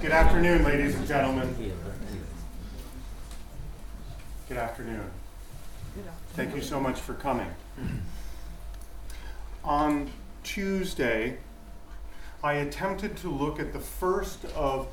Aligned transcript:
Good 0.00 0.12
afternoon, 0.12 0.62
ladies 0.62 0.94
and 0.94 1.06
gentlemen. 1.06 1.72
Good 4.46 4.58
afternoon. 4.58 5.10
Thank 6.34 6.54
you 6.54 6.60
so 6.60 6.78
much 6.78 7.00
for 7.00 7.14
coming. 7.14 7.48
On 9.64 10.10
Tuesday, 10.44 11.38
I 12.44 12.54
attempted 12.54 13.16
to 13.18 13.30
look 13.30 13.58
at 13.58 13.72
the 13.72 13.80
first 13.80 14.44
of 14.54 14.86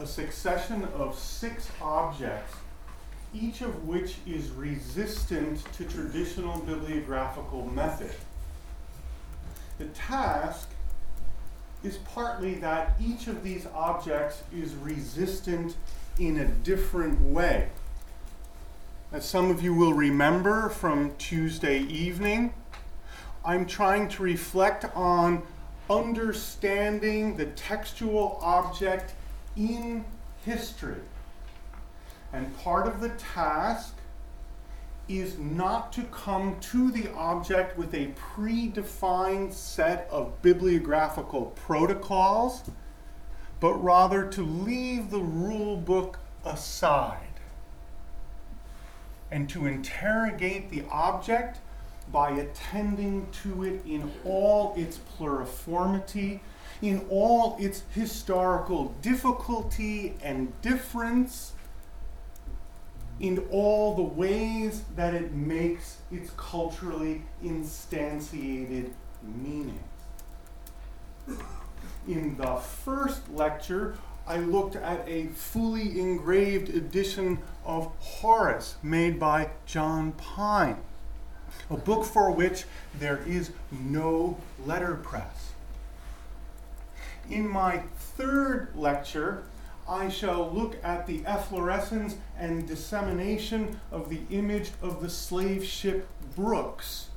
a 0.00 0.06
succession 0.06 0.84
of 0.96 1.16
six 1.16 1.70
objects, 1.80 2.56
each 3.32 3.60
of 3.60 3.86
which 3.86 4.16
is 4.26 4.50
resistant 4.50 5.64
to 5.74 5.84
traditional 5.84 6.58
bibliographical 6.58 7.66
method. 7.66 8.10
The 9.78 9.86
task 9.86 10.70
is 11.84 11.98
partly 11.98 12.54
that 12.54 12.94
each 13.00 13.26
of 13.26 13.44
these 13.44 13.66
objects 13.74 14.42
is 14.56 14.74
resistant 14.74 15.76
in 16.18 16.38
a 16.38 16.46
different 16.46 17.20
way. 17.20 17.68
As 19.12 19.24
some 19.28 19.50
of 19.50 19.62
you 19.62 19.74
will 19.74 19.94
remember 19.94 20.68
from 20.70 21.14
Tuesday 21.18 21.80
evening, 21.80 22.54
I'm 23.44 23.66
trying 23.66 24.08
to 24.08 24.22
reflect 24.22 24.86
on 24.96 25.42
understanding 25.90 27.36
the 27.36 27.46
textual 27.46 28.38
object 28.42 29.12
in 29.56 30.04
history. 30.44 31.02
And 32.32 32.56
part 32.58 32.86
of 32.86 33.00
the 33.00 33.10
task 33.10 33.93
is 35.08 35.38
not 35.38 35.92
to 35.92 36.02
come 36.04 36.58
to 36.60 36.90
the 36.90 37.12
object 37.12 37.76
with 37.76 37.94
a 37.94 38.12
predefined 38.34 39.52
set 39.52 40.08
of 40.10 40.40
bibliographical 40.42 41.46
protocols, 41.56 42.62
but 43.60 43.74
rather 43.74 44.26
to 44.28 44.42
leave 44.42 45.10
the 45.10 45.20
rule 45.20 45.76
book 45.76 46.18
aside 46.44 47.18
and 49.30 49.48
to 49.48 49.66
interrogate 49.66 50.70
the 50.70 50.84
object 50.90 51.58
by 52.12 52.30
attending 52.30 53.26
to 53.32 53.64
it 53.64 53.84
in 53.86 54.10
all 54.24 54.74
its 54.76 54.98
pluriformity, 55.18 56.40
in 56.82 57.04
all 57.08 57.56
its 57.58 57.82
historical 57.94 58.94
difficulty 59.00 60.14
and 60.22 60.52
difference 60.60 61.53
in 63.20 63.38
all 63.50 63.94
the 63.94 64.02
ways 64.02 64.82
that 64.96 65.14
it 65.14 65.32
makes 65.32 65.98
its 66.10 66.30
culturally 66.36 67.22
instantiated 67.42 68.90
meanings. 69.22 69.80
In 72.06 72.36
the 72.36 72.56
first 72.56 73.30
lecture, 73.30 73.96
I 74.26 74.38
looked 74.38 74.76
at 74.76 75.06
a 75.08 75.28
fully 75.28 76.00
engraved 76.00 76.68
edition 76.70 77.38
of 77.64 77.92
Horace 77.98 78.76
made 78.82 79.20
by 79.20 79.50
John 79.64 80.12
Pine, 80.12 80.78
a 81.70 81.76
book 81.76 82.04
for 82.04 82.30
which 82.30 82.64
there 82.98 83.22
is 83.26 83.52
no 83.70 84.38
letterpress. 84.66 85.52
In 87.30 87.48
my 87.48 87.82
third 87.96 88.68
lecture, 88.74 89.44
I 89.88 90.08
shall 90.08 90.50
look 90.50 90.76
at 90.82 91.06
the 91.06 91.24
efflorescence 91.26 92.16
and 92.38 92.66
dissemination 92.66 93.80
of 93.90 94.08
the 94.08 94.20
image 94.30 94.70
of 94.80 95.02
the 95.02 95.10
slave 95.10 95.64
ship 95.64 96.08
Brooks, 96.34 97.08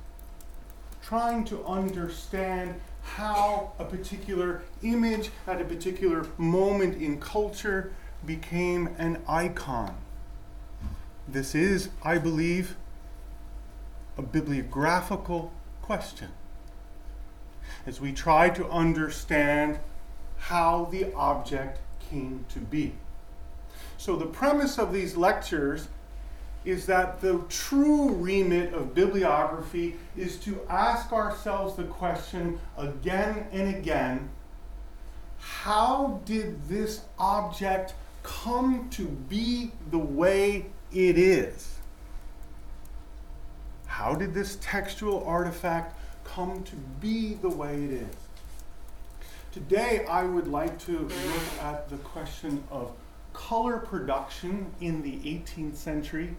trying 1.02 1.44
to 1.46 1.64
understand 1.64 2.80
how 3.02 3.72
a 3.78 3.84
particular 3.84 4.62
image 4.82 5.30
at 5.46 5.60
a 5.60 5.64
particular 5.64 6.26
moment 6.36 7.00
in 7.00 7.18
culture 7.18 7.92
became 8.26 8.94
an 8.98 9.22
icon. 9.26 9.96
This 11.26 11.54
is, 11.54 11.88
I 12.02 12.18
believe, 12.18 12.76
a 14.18 14.22
bibliographical 14.22 15.52
question. 15.80 16.28
As 17.86 18.00
we 18.00 18.12
try 18.12 18.50
to 18.50 18.68
understand 18.68 19.78
how 20.36 20.86
the 20.90 21.12
object 21.14 21.78
came 22.10 22.44
to 22.50 22.58
be. 22.58 22.94
So, 23.96 24.16
the 24.16 24.26
premise 24.26 24.78
of 24.78 24.92
these 24.92 25.16
lectures 25.16 25.88
is 26.64 26.86
that 26.86 27.20
the 27.20 27.42
true 27.48 28.10
remit 28.10 28.74
of 28.74 28.94
bibliography 28.94 29.96
is 30.16 30.36
to 30.38 30.60
ask 30.68 31.12
ourselves 31.12 31.76
the 31.76 31.84
question 31.84 32.58
again 32.76 33.46
and 33.52 33.74
again 33.74 34.28
how 35.38 36.20
did 36.24 36.68
this 36.68 37.02
object 37.18 37.94
come 38.22 38.88
to 38.90 39.04
be 39.04 39.72
the 39.90 39.98
way 39.98 40.66
it 40.92 41.18
is? 41.18 41.76
How 43.86 44.14
did 44.14 44.34
this 44.34 44.58
textual 44.60 45.24
artifact 45.24 45.98
come 46.24 46.62
to 46.64 46.76
be 47.00 47.34
the 47.34 47.48
way 47.48 47.74
it 47.84 47.90
is? 47.90 48.27
Today, 49.50 50.04
I 50.04 50.24
would 50.24 50.46
like 50.46 50.78
to 50.80 50.98
look 50.98 51.62
at 51.62 51.88
the 51.88 51.96
question 51.96 52.62
of 52.70 52.92
color 53.32 53.78
production 53.78 54.70
in 54.82 55.00
the 55.00 55.12
18th 55.12 55.76
century, 55.76 56.36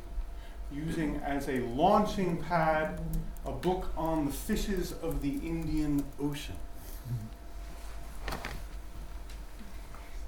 using 0.71 1.15
as 1.25 1.49
a 1.49 1.61
launching 1.61 2.37
pad 2.37 2.99
a 3.47 3.51
book 3.51 3.89
on 3.97 4.27
the 4.27 4.31
fishes 4.31 4.93
of 5.01 5.23
the 5.23 5.39
Indian 5.39 6.05
Ocean. 6.21 6.53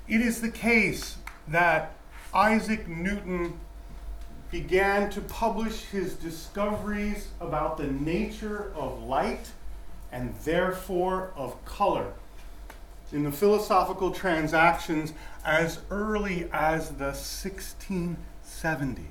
It 0.08 0.22
is 0.22 0.42
the 0.42 0.50
case 0.50 1.18
that 1.50 1.94
Isaac 2.34 2.88
Newton 2.88 3.60
began 4.50 5.12
to 5.12 5.22
publish 5.22 5.84
his 5.84 6.16
discoveries 6.16 7.28
about 7.40 7.78
the 7.78 7.88
nature 7.88 8.74
of 8.76 9.04
light 9.04 9.52
and 10.12 10.34
therefore 10.44 11.32
of 11.36 11.64
color 11.64 12.14
in 13.12 13.24
the 13.24 13.32
philosophical 13.32 14.12
transactions 14.12 15.14
as 15.44 15.80
early 15.90 16.48
as 16.52 16.92
the 16.92 17.12
1670s. 17.12 19.08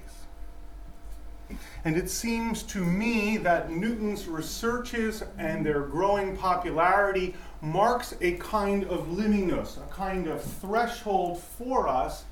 And 1.84 1.96
it 1.96 2.08
seems 2.10 2.62
to 2.64 2.84
me 2.84 3.36
that 3.38 3.70
Newton's 3.70 4.28
researches 4.28 5.24
and 5.38 5.66
their 5.66 5.80
growing 5.80 6.36
popularity 6.36 7.34
marks 7.60 8.14
a 8.20 8.32
kind 8.34 8.84
of 8.84 9.08
liminus, 9.08 9.76
a 9.78 9.92
kind 9.92 10.28
of 10.28 10.42
threshold 10.42 11.40
for 11.42 11.88
us 11.88 12.24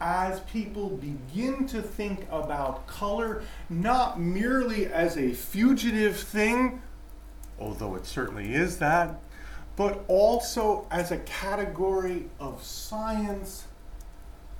as 0.00 0.40
people 0.40 0.90
begin 0.90 1.66
to 1.68 1.80
think 1.80 2.26
about 2.30 2.86
color 2.86 3.42
not 3.70 4.20
merely 4.20 4.86
as 4.86 5.16
a 5.16 5.32
fugitive 5.32 6.16
thing, 6.16 6.82
although 7.58 7.94
it 7.94 8.04
certainly 8.06 8.54
is 8.54 8.78
that, 8.78 9.20
but 9.76 10.04
also 10.08 10.86
as 10.90 11.10
a 11.10 11.18
category 11.18 12.26
of 12.38 12.62
science, 12.62 13.64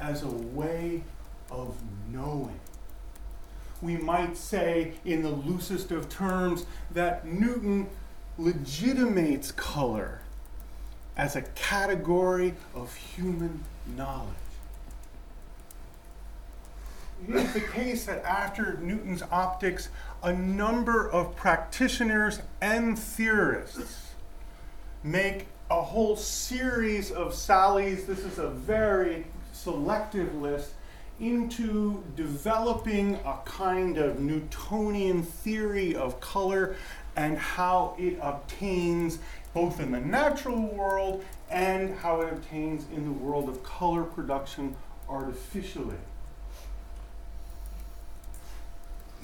as 0.01 0.23
a 0.23 0.29
way 0.29 1.03
of 1.51 1.77
knowing. 2.13 2.59
We 3.81 3.97
might 3.97 4.37
say, 4.37 4.95
in 5.05 5.23
the 5.23 5.31
loosest 5.31 5.91
of 5.91 6.09
terms, 6.09 6.67
that 6.93 7.27
Newton 7.27 7.87
legitimates 8.39 9.53
color 9.53 10.21
as 11.17 11.37
a 11.37 11.43
category 11.43 12.55
of 12.75 12.95
human 12.95 13.63
knowledge. 13.97 14.35
It 17.29 17.37
is 17.37 17.53
the 17.53 17.61
case 17.61 18.05
that 18.07 18.25
after 18.25 18.79
Newton's 18.79 19.23
optics, 19.31 19.89
a 20.23 20.33
number 20.33 21.09
of 21.09 21.37
practitioners 21.37 22.41
and 22.61 22.99
theorists 22.99 24.04
make 25.05 25.47
a 25.71 25.81
whole 25.81 26.17
series 26.17 27.13
of 27.13 27.35
sallies. 27.35 28.07
This 28.07 28.21
is 28.21 28.39
a 28.39 28.49
very 28.49 29.27
selective 29.53 30.35
list 30.35 30.73
into 31.21 32.03
developing 32.17 33.17
a 33.27 33.39
kind 33.45 33.99
of 33.99 34.19
Newtonian 34.19 35.23
theory 35.23 35.95
of 35.95 36.21
color 36.21 36.75
and 37.17 37.39
how 37.39 37.95
it 37.99 38.19
obtains 38.21 39.19
both 39.53 39.79
in 39.79 39.93
the 39.93 40.01
natural 40.01 40.67
world 40.75 41.23
and 41.51 41.95
how 41.99 42.23
it 42.23 42.33
obtains 42.33 42.87
in 42.93 43.05
the 43.05 43.13
world 43.13 43.49
of 43.49 43.63
color 43.63 44.03
production 44.03 44.75
artificially. 45.09 45.97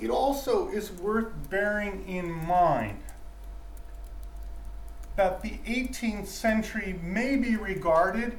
It 0.00 0.10
also 0.10 0.68
is 0.68 0.92
worth 0.92 1.32
bearing 1.50 2.06
in 2.06 2.30
mind 2.30 2.98
that 5.20 5.42
the 5.42 5.58
18th 5.66 6.28
century 6.28 6.98
may 7.02 7.36
be 7.36 7.54
regarded 7.54 8.38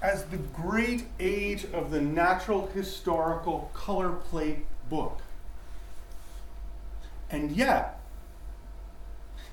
as 0.00 0.26
the 0.26 0.36
great 0.36 1.06
age 1.18 1.64
of 1.72 1.90
the 1.90 2.00
natural 2.00 2.68
historical 2.68 3.68
color 3.74 4.12
plate 4.12 4.64
book. 4.88 5.22
And 7.32 7.50
yet, 7.50 7.98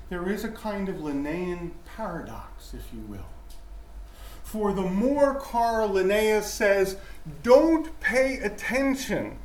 there 0.08 0.28
is 0.30 0.44
a 0.44 0.48
kind 0.48 0.88
of 0.88 1.00
Linnaean 1.00 1.72
paradox, 1.84 2.72
if 2.72 2.94
you 2.94 3.00
will. 3.08 3.26
For 4.44 4.72
the 4.72 4.82
more 4.82 5.34
Carl 5.34 5.94
Linnaeus 5.94 6.54
says, 6.54 6.96
don't 7.42 7.98
pay 7.98 8.36
attention 8.36 9.38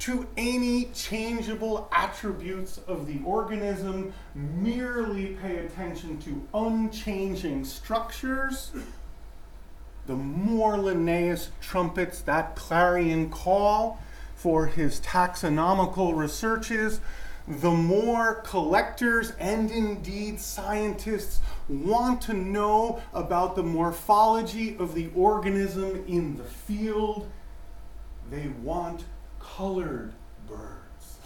to 0.00 0.26
any 0.36 0.86
changeable 0.86 1.88
attributes 1.92 2.78
of 2.86 3.06
the 3.06 3.20
organism, 3.24 4.12
merely 4.34 5.36
pay 5.40 5.58
attention 5.58 6.18
to 6.22 6.46
unchanging 6.52 7.64
structures, 7.64 8.72
the 10.06 10.16
more 10.16 10.76
Linnaeus 10.76 11.50
trumpets 11.60 12.20
that 12.22 12.54
clarion 12.56 13.30
call 13.30 14.02
for 14.34 14.66
his 14.66 15.00
taxonomical 15.00 16.14
researches, 16.14 17.00
the 17.46 17.70
more 17.70 18.36
collectors 18.36 19.32
and 19.38 19.70
indeed 19.70 20.40
scientists 20.40 21.40
want 21.68 22.20
to 22.22 22.34
know 22.34 23.02
about 23.12 23.54
the 23.54 23.62
morphology 23.62 24.76
of 24.78 24.94
the 24.94 25.10
organism 25.14 26.04
in 26.06 26.36
the 26.36 26.44
field. 26.44 27.30
They 28.30 28.48
want 28.48 29.04
colored 29.56 30.12
birds. 30.48 31.18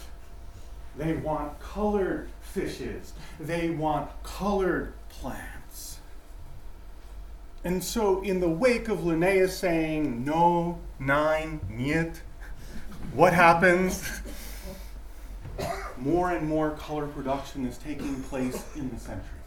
They 0.97 1.13
want 1.13 1.59
colored 1.59 2.29
fishes. 2.41 3.13
They 3.39 3.69
want 3.69 4.11
colored 4.23 4.93
plants. 5.09 5.99
And 7.63 7.83
so, 7.83 8.21
in 8.21 8.39
the 8.39 8.49
wake 8.49 8.87
of 8.87 9.05
Linnaeus 9.05 9.57
saying 9.57 10.23
no, 10.23 10.79
nein, 10.99 11.59
niet, 11.69 12.21
what 13.13 13.33
happens? 13.33 14.21
more 15.97 16.31
and 16.31 16.47
more 16.47 16.71
color 16.71 17.07
production 17.07 17.65
is 17.65 17.77
taking 17.77 18.21
place 18.23 18.63
in 18.75 18.89
the 18.89 18.99
century. 18.99 19.38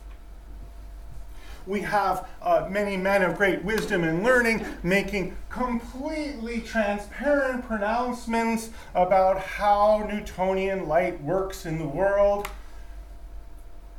We 1.66 1.80
have 1.82 2.28
uh, 2.40 2.66
many 2.68 2.96
men 2.96 3.22
of 3.22 3.36
great 3.36 3.64
wisdom 3.64 4.04
and 4.04 4.24
learning 4.24 4.66
making 4.82 5.36
completely 5.48 6.60
transparent 6.60 7.64
pronouncements 7.66 8.70
about 8.94 9.38
how 9.40 10.06
Newtonian 10.08 10.88
light 10.88 11.22
works 11.22 11.66
in 11.66 11.78
the 11.78 11.86
world. 11.86 12.48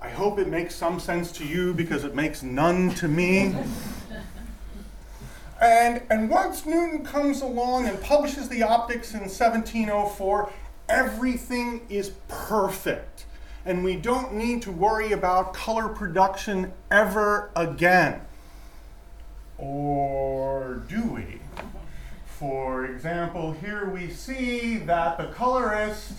I 0.01 0.09
hope 0.09 0.37
it 0.37 0.49
makes 0.49 0.75
some 0.75 0.99
sense 0.99 1.31
to 1.33 1.45
you 1.45 1.73
because 1.73 2.03
it 2.03 2.13
makes 2.13 2.43
none 2.43 2.93
to 2.95 3.07
me. 3.07 3.55
And, 5.61 6.01
and 6.09 6.29
once 6.29 6.65
Newton 6.65 7.05
comes 7.05 7.41
along 7.41 7.87
and 7.87 8.01
publishes 8.01 8.49
the 8.49 8.63
optics 8.63 9.13
in 9.13 9.21
1704, 9.21 10.51
everything 10.89 11.81
is 11.89 12.11
perfect. 12.27 13.25
And 13.65 13.83
we 13.83 13.95
don't 13.95 14.33
need 14.33 14.61
to 14.63 14.71
worry 14.71 15.13
about 15.13 15.53
color 15.53 15.87
production 15.87 16.73
ever 16.91 17.49
again. 17.55 18.21
Or 19.57 20.83
do 20.89 21.01
we? 21.03 21.39
For 22.25 22.85
example, 22.85 23.53
here 23.53 23.85
we 23.89 24.09
see 24.09 24.77
that 24.79 25.17
the 25.17 25.27
colorist 25.27 26.13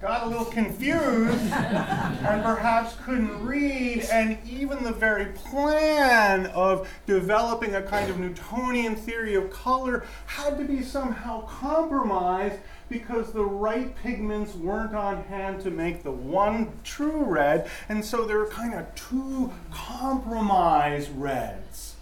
got 0.00 0.24
a 0.24 0.26
little 0.26 0.44
confused 0.44 1.52
and 1.52 2.42
perhaps 2.42 2.94
couldn't 3.04 3.44
read, 3.44 4.06
and 4.12 4.38
even 4.46 4.82
the 4.84 4.92
very 4.92 5.26
plan 5.32 6.46
of 6.46 6.88
developing 7.06 7.74
a 7.74 7.82
kind 7.82 8.10
of 8.10 8.18
Newtonian 8.18 8.96
theory 8.96 9.34
of 9.34 9.50
color 9.50 10.04
had 10.26 10.58
to 10.58 10.64
be 10.64 10.82
somehow 10.82 11.46
compromised 11.46 12.56
because 12.94 13.32
the 13.32 13.44
right 13.44 13.92
pigments 13.96 14.54
weren't 14.54 14.94
on 14.94 15.24
hand 15.24 15.60
to 15.60 15.68
make 15.68 16.04
the 16.04 16.12
one 16.12 16.70
true 16.84 17.24
red, 17.24 17.68
and 17.88 18.04
so 18.04 18.24
there 18.24 18.38
were 18.38 18.46
kind 18.46 18.72
of 18.72 18.94
two 18.94 19.52
compromise 19.72 21.10
reds. 21.10 21.96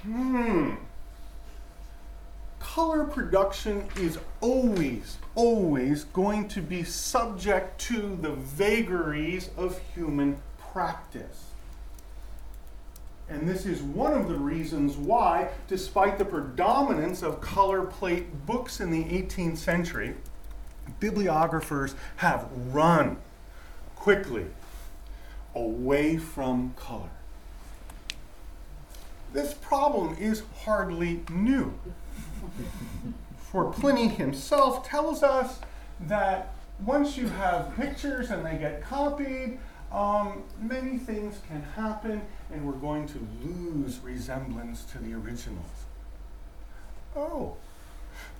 Hmm. 0.00 0.76
Color 2.60 3.04
production 3.04 3.86
is 3.96 4.18
always 4.40 5.18
always 5.34 6.04
going 6.04 6.48
to 6.48 6.62
be 6.62 6.82
subject 6.82 7.78
to 7.80 8.16
the 8.22 8.30
vagaries 8.30 9.50
of 9.58 9.78
human 9.94 10.38
practice. 10.72 11.51
And 13.32 13.48
this 13.48 13.64
is 13.64 13.80
one 13.80 14.12
of 14.12 14.28
the 14.28 14.34
reasons 14.34 14.94
why, 14.94 15.48
despite 15.66 16.18
the 16.18 16.24
predominance 16.24 17.22
of 17.22 17.40
color 17.40 17.82
plate 17.82 18.44
books 18.44 18.78
in 18.78 18.90
the 18.90 19.04
18th 19.04 19.56
century, 19.56 20.16
bibliographers 21.00 21.94
have 22.16 22.46
run 22.52 23.16
quickly 23.96 24.44
away 25.54 26.18
from 26.18 26.74
color. 26.76 27.08
This 29.32 29.54
problem 29.54 30.14
is 30.20 30.42
hardly 30.64 31.22
new 31.30 31.72
for 33.38 33.72
Pliny 33.72 34.08
himself 34.08 34.86
tells 34.86 35.22
us 35.22 35.60
that 36.00 36.52
once 36.84 37.16
you 37.16 37.28
have 37.28 37.74
pictures 37.76 38.30
and 38.30 38.44
they 38.44 38.58
get 38.58 38.82
copied, 38.82 39.58
um, 39.90 40.42
many 40.58 40.98
things 40.98 41.38
can 41.48 41.62
happen 41.76 42.22
and 42.52 42.66
we're 42.66 42.72
going 42.72 43.06
to 43.08 43.26
lose 43.42 44.00
resemblance 44.00 44.84
to 44.84 44.98
the 44.98 45.14
originals. 45.14 45.64
Oh, 47.16 47.56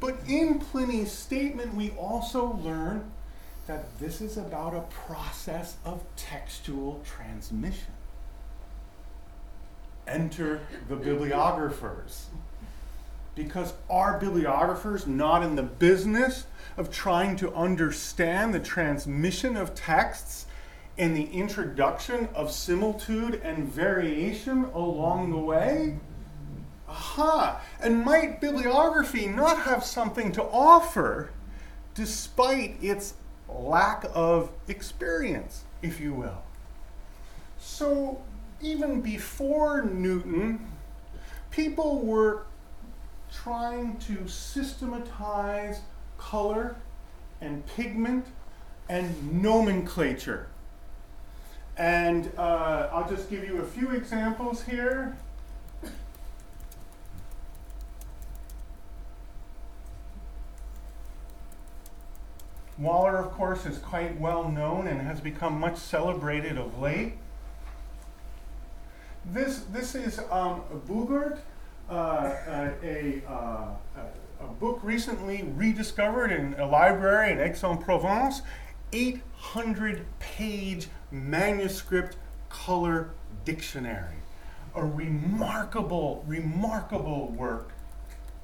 but 0.00 0.16
in 0.28 0.58
Pliny's 0.58 1.12
statement, 1.12 1.74
we 1.74 1.90
also 1.92 2.58
learn 2.62 3.10
that 3.66 3.98
this 3.98 4.20
is 4.20 4.36
about 4.36 4.74
a 4.74 4.82
process 5.06 5.76
of 5.84 6.02
textual 6.16 7.00
transmission. 7.04 7.92
Enter 10.06 10.60
the 10.88 10.96
bibliographers 10.96 12.26
because 13.34 13.72
are 13.88 14.18
bibliographers 14.18 15.06
not 15.06 15.42
in 15.42 15.56
the 15.56 15.62
business 15.62 16.44
of 16.76 16.90
trying 16.90 17.36
to 17.36 17.52
understand 17.54 18.52
the 18.52 18.60
transmission 18.60 19.56
of 19.56 19.74
texts 19.74 20.41
and 21.02 21.16
the 21.16 21.28
introduction 21.32 22.28
of 22.32 22.52
similitude 22.52 23.40
and 23.42 23.66
variation 23.66 24.66
along 24.66 25.32
the 25.32 25.36
way? 25.36 25.98
Aha! 26.88 27.60
And 27.80 28.04
might 28.04 28.40
bibliography 28.40 29.26
not 29.26 29.58
have 29.62 29.82
something 29.82 30.30
to 30.30 30.44
offer 30.44 31.30
despite 31.96 32.76
its 32.80 33.14
lack 33.48 34.04
of 34.14 34.52
experience, 34.68 35.64
if 35.82 35.98
you 35.98 36.14
will? 36.14 36.44
So, 37.58 38.22
even 38.60 39.00
before 39.00 39.82
Newton, 39.82 40.70
people 41.50 41.98
were 41.98 42.44
trying 43.32 43.96
to 44.06 44.28
systematize 44.28 45.80
color 46.16 46.76
and 47.40 47.66
pigment 47.66 48.24
and 48.88 49.42
nomenclature. 49.42 50.46
And 51.76 52.30
uh, 52.36 52.88
I'll 52.92 53.08
just 53.08 53.30
give 53.30 53.44
you 53.44 53.60
a 53.60 53.64
few 53.64 53.90
examples 53.90 54.62
here. 54.62 55.16
Waller, 62.78 63.16
of 63.16 63.30
course, 63.32 63.64
is 63.64 63.78
quite 63.78 64.18
well 64.18 64.48
known 64.48 64.88
and 64.88 65.00
has 65.02 65.20
become 65.20 65.58
much 65.58 65.76
celebrated 65.76 66.58
of 66.58 66.78
late. 66.80 67.14
This, 69.24 69.60
this 69.70 69.94
is 69.94 70.18
um, 70.30 70.62
Boogert, 70.88 71.38
uh, 71.88 71.92
uh, 71.92 72.70
a, 72.82 73.22
uh, 73.28 73.66
a 74.40 74.46
book 74.58 74.80
recently 74.82 75.44
rediscovered 75.54 76.32
in 76.32 76.54
a 76.54 76.66
library 76.66 77.30
in 77.30 77.38
Aix-en-Provence, 77.38 78.42
800 78.92 80.04
page 80.18 80.88
manuscript 81.12 82.16
color 82.48 83.10
dictionary. 83.44 84.16
A 84.74 84.84
remarkable, 84.84 86.24
remarkable 86.26 87.28
work 87.28 87.70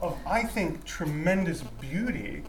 of, 0.00 0.16
I 0.26 0.42
think, 0.42 0.84
tremendous 0.84 1.62
beauty, 1.80 2.44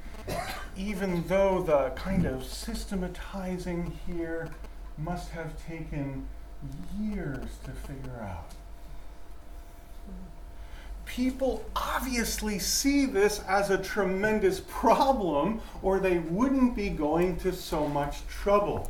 even 0.78 1.24
though 1.28 1.64
the 1.64 1.92
kind 1.96 2.26
of 2.26 2.44
systematizing 2.44 3.98
here 4.06 4.50
must 4.98 5.30
have 5.30 5.66
taken 5.66 6.28
years 7.00 7.48
to 7.64 7.72
figure 7.72 8.20
out 8.22 8.54
people 11.10 11.66
obviously 11.76 12.60
see 12.60 13.06
this 13.06 13.42
as 13.48 13.72
a 13.72 13.78
tremendous 13.78 14.62
problem, 14.68 15.60
or 15.82 16.00
they 16.00 16.20
wouldn't 16.20 16.76
be 16.76 16.90
going 16.90 17.36
to 17.36 17.52
so 17.52 17.88
much 17.88 18.26
trouble. 18.28 18.90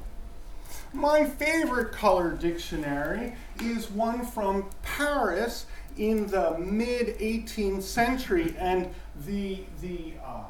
My 0.93 1.25
favorite 1.25 1.91
color 1.91 2.31
dictionary 2.31 3.35
is 3.61 3.91
one 3.91 4.25
from 4.25 4.69
Paris 4.81 5.67
in 5.97 6.27
the 6.27 6.57
mid 6.57 7.19
18th 7.19 7.83
century, 7.83 8.55
and 8.57 8.89
the, 9.25 9.63
the 9.81 10.13
uh, 10.25 10.43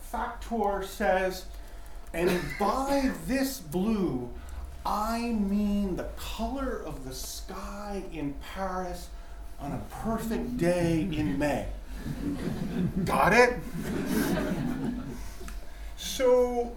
factor 0.00 0.84
says, 0.84 1.46
and 2.12 2.40
by 2.58 3.12
this 3.26 3.58
blue, 3.58 4.30
I 4.86 5.30
mean 5.30 5.96
the 5.96 6.08
color 6.16 6.82
of 6.86 7.04
the 7.04 7.14
sky 7.14 8.04
in 8.12 8.34
Paris 8.54 9.08
on 9.58 9.72
a 9.72 9.80
perfect 10.02 10.58
day 10.58 11.08
in 11.12 11.38
May. 11.38 11.66
Got 13.04 13.32
it? 13.32 13.58
So, 15.96 16.74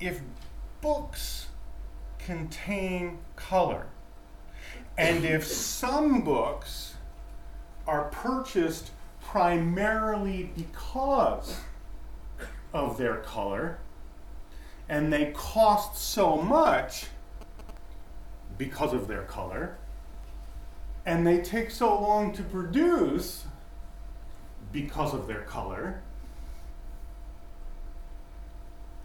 if 0.00 0.20
books 0.80 1.48
contain 2.18 3.18
color, 3.36 3.86
and 4.96 5.24
if 5.24 5.46
some 5.46 6.22
books 6.22 6.94
are 7.86 8.04
purchased 8.04 8.90
primarily 9.20 10.50
because 10.56 11.60
of 12.72 12.96
their 12.96 13.16
color, 13.16 13.78
and 14.88 15.12
they 15.12 15.32
cost 15.36 15.96
so 15.96 16.36
much 16.36 17.06
because 18.58 18.92
of 18.92 19.06
their 19.06 19.22
color, 19.22 19.76
and 21.06 21.26
they 21.26 21.40
take 21.40 21.70
so 21.70 22.00
long 22.00 22.32
to 22.32 22.42
produce 22.42 23.44
because 24.72 25.14
of 25.14 25.26
their 25.26 25.42
color, 25.42 26.02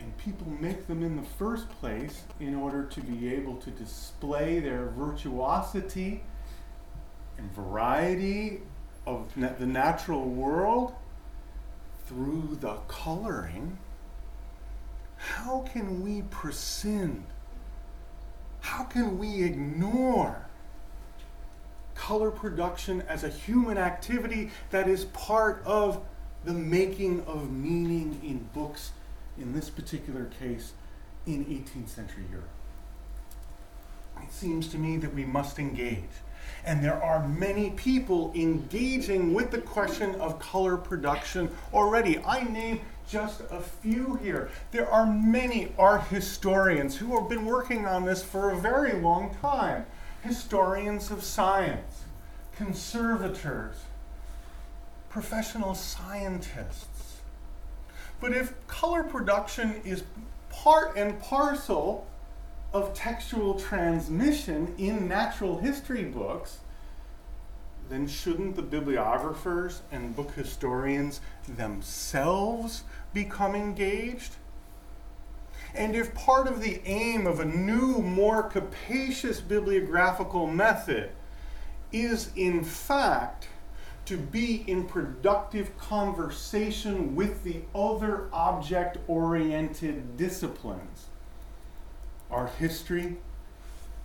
and 0.06 0.16
people 0.20 0.48
make 0.60 0.86
them 0.86 1.02
in 1.02 1.16
the 1.16 1.24
first 1.24 1.68
place 1.82 2.22
in 2.40 2.54
order 2.54 2.84
to 2.84 3.02
be 3.02 3.34
able 3.34 3.56
to 3.56 3.72
display 3.72 4.60
their 4.60 4.86
virtuosity 4.96 6.24
and 7.40 7.52
variety 7.54 8.62
of 9.08 9.36
na- 9.36 9.54
the 9.58 9.66
natural 9.66 10.26
world 10.26 10.94
through 12.06 12.56
the 12.62 12.76
coloring, 12.88 13.80
how 15.18 15.66
can 15.74 16.04
we 16.04 16.22
prescind? 16.22 17.24
How 18.60 18.84
can 18.84 19.18
we 19.18 19.42
ignore 19.42 20.46
color 21.96 22.30
production 22.30 23.02
as 23.10 23.24
a 23.24 23.30
human 23.30 23.80
activity 23.80 24.52
that 24.70 24.88
is 24.88 25.06
part 25.06 25.64
of 25.66 26.00
the 26.44 26.54
making 26.54 27.22
of 27.26 27.50
meaning 27.52 28.22
in 28.24 28.48
books, 28.54 28.92
in 29.38 29.54
this 29.54 29.70
particular 29.70 30.26
case, 30.40 30.74
in 31.26 31.46
18th 31.46 31.90
century 31.90 32.24
Europe? 32.30 32.50
It 34.22 34.32
seems 34.32 34.68
to 34.70 34.78
me 34.78 34.98
that 34.98 35.14
we 35.14 35.26
must 35.26 35.60
engage. 35.60 36.04
And 36.64 36.84
there 36.84 37.02
are 37.02 37.28
many 37.28 37.72
people 37.72 38.32
engaging 38.36 39.34
with 39.34 39.52
the 39.52 39.60
question 39.60 40.16
of 40.16 40.40
color 40.40 40.78
production 40.78 41.50
already. 41.74 42.20
I 42.20 42.44
name 42.44 42.82
just 43.08 43.42
a 43.52 43.62
few 43.62 44.16
here. 44.16 44.50
There 44.72 44.90
are 44.90 45.06
many 45.06 45.74
art 45.78 46.04
historians 46.08 46.98
who 46.98 47.20
have 47.20 47.30
been 47.30 47.46
working 47.46 47.86
on 47.86 48.06
this 48.06 48.24
for 48.24 48.52
a 48.52 48.58
very 48.58 48.94
long 48.94 49.36
time 49.42 49.86
historians 50.24 51.12
of 51.12 51.24
science, 51.24 52.04
conservators, 52.58 53.76
professional 55.08 55.76
scientists. 55.76 56.95
But 58.20 58.34
if 58.34 58.54
color 58.68 59.04
production 59.04 59.82
is 59.84 60.04
part 60.50 60.96
and 60.96 61.20
parcel 61.22 62.08
of 62.74 62.94
textual 62.94 63.60
transmission 63.60 64.74
in 64.78 65.08
natural 65.08 65.60
history 65.60 66.04
books, 66.04 66.60
then 67.90 68.08
shouldn't 68.08 68.56
the 68.56 68.62
bibliographers 68.62 69.82
and 69.92 70.16
book 70.16 70.32
historians 70.32 71.22
themselves 71.48 72.84
become 73.14 73.56
engaged? 73.56 74.36
And 75.76 75.96
if 75.96 76.16
part 76.16 76.48
of 76.48 76.62
the 76.62 76.82
aim 76.86 77.28
of 77.28 77.40
a 77.40 77.46
new, 77.46 78.00
more 78.02 78.44
capacious 78.44 79.42
bibliographical 79.42 80.48
method 80.48 81.12
is 81.92 82.32
in 82.36 82.64
fact 82.64 83.48
to 84.06 84.18
be 84.18 84.64
in 84.68 84.86
productive 84.86 85.78
conversation 85.78 87.16
with 87.16 87.44
the 87.44 87.62
other 87.74 88.30
object 88.32 88.98
oriented 89.08 90.16
disciplines, 90.16 91.08
art 92.30 92.52
history, 92.60 93.18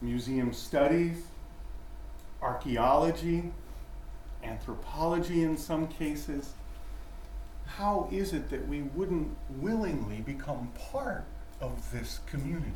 museum 0.00 0.52
studies, 0.52 1.24
archaeology, 2.40 3.52
anthropology 4.42 5.42
in 5.42 5.56
some 5.56 5.86
cases. 5.86 6.54
How 7.66 8.08
is 8.10 8.32
it 8.32 8.50
that 8.50 8.66
we 8.66 8.82
wouldn't 8.82 9.36
willingly 9.50 10.22
become 10.22 10.72
part 10.90 11.24
of 11.60 11.92
this 11.92 12.20
community? 12.26 12.72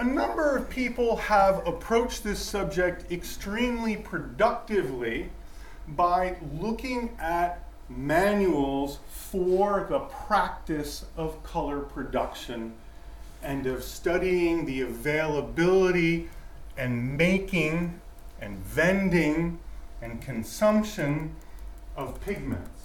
A 0.00 0.04
number 0.04 0.56
of 0.56 0.70
people 0.70 1.16
have 1.16 1.66
approached 1.66 2.24
this 2.24 2.38
subject 2.38 3.12
extremely 3.12 3.96
productively 3.96 5.28
by 5.88 6.36
looking 6.54 7.14
at 7.18 7.68
manuals 7.90 9.00
for 9.10 9.86
the 9.90 9.98
practice 9.98 11.04
of 11.18 11.42
color 11.42 11.80
production 11.80 12.72
and 13.42 13.66
of 13.66 13.84
studying 13.84 14.64
the 14.64 14.80
availability 14.80 16.30
and 16.78 17.18
making 17.18 18.00
and 18.40 18.56
vending 18.64 19.58
and 20.00 20.22
consumption 20.22 21.36
of 21.94 22.18
pigments. 22.22 22.79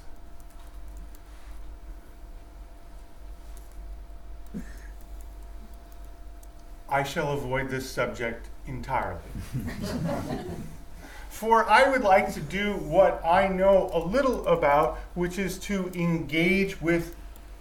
I 6.90 7.04
shall 7.04 7.34
avoid 7.34 7.70
this 7.70 7.90
subject 7.90 8.48
entirely. 8.68 9.22
For 11.30 11.70
I 11.70 11.90
would 11.90 12.02
like 12.02 12.34
to 12.36 12.40
do 12.40 12.74
what 12.74 13.22
I 13.26 13.48
know 13.48 13.90
a 13.94 14.00
little 14.00 14.48
about, 14.48 15.00
which 15.16 15.38
is 15.38 15.58
to 15.60 15.92
engage 15.94 16.82
with 16.82 17.16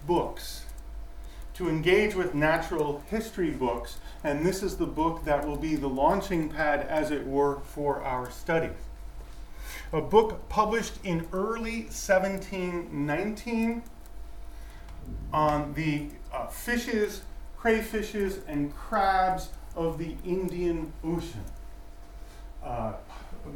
books, 0.06 0.66
to 1.54 1.68
engage 1.68 2.14
with 2.14 2.34
natural 2.34 3.02
history 3.10 3.50
books. 3.50 3.98
And 4.22 4.46
this 4.46 4.62
is 4.62 4.76
the 4.76 4.86
book 4.86 5.24
that 5.24 5.46
will 5.46 5.56
be 5.56 5.74
the 5.74 5.88
launching 5.88 6.50
pad, 6.50 6.86
as 6.88 7.10
it 7.10 7.26
were, 7.26 7.60
for 7.60 8.00
our 8.02 8.30
studies. 8.30 8.70
A 9.92 10.00
book 10.00 10.48
published 10.48 10.94
in 11.02 11.26
early 11.32 11.82
1719 11.84 13.82
on 15.32 15.74
the 15.74 16.08
uh, 16.32 16.46
fishes, 16.46 17.22
crayfishes, 17.64 18.40
and 18.46 18.74
crabs 18.76 19.48
of 19.74 19.96
the 19.96 20.14
Indian 20.22 20.92
Ocean. 21.02 21.44
Uh, 22.62 22.92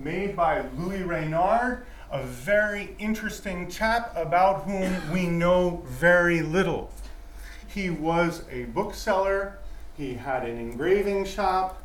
made 0.03 0.35
by 0.35 0.65
Louis 0.79 1.03
Renard, 1.03 1.85
a 2.11 2.23
very 2.23 2.97
interesting 2.99 3.71
chap 3.71 4.11
about 4.17 4.63
whom 4.63 5.13
we 5.13 5.27
know 5.27 5.83
very 5.85 6.41
little. 6.41 6.91
He 7.67 7.91
was 7.91 8.45
a 8.51 8.65
bookseller, 8.65 9.59
he 9.95 10.15
had 10.15 10.49
an 10.49 10.57
engraving 10.57 11.27
shop, 11.27 11.83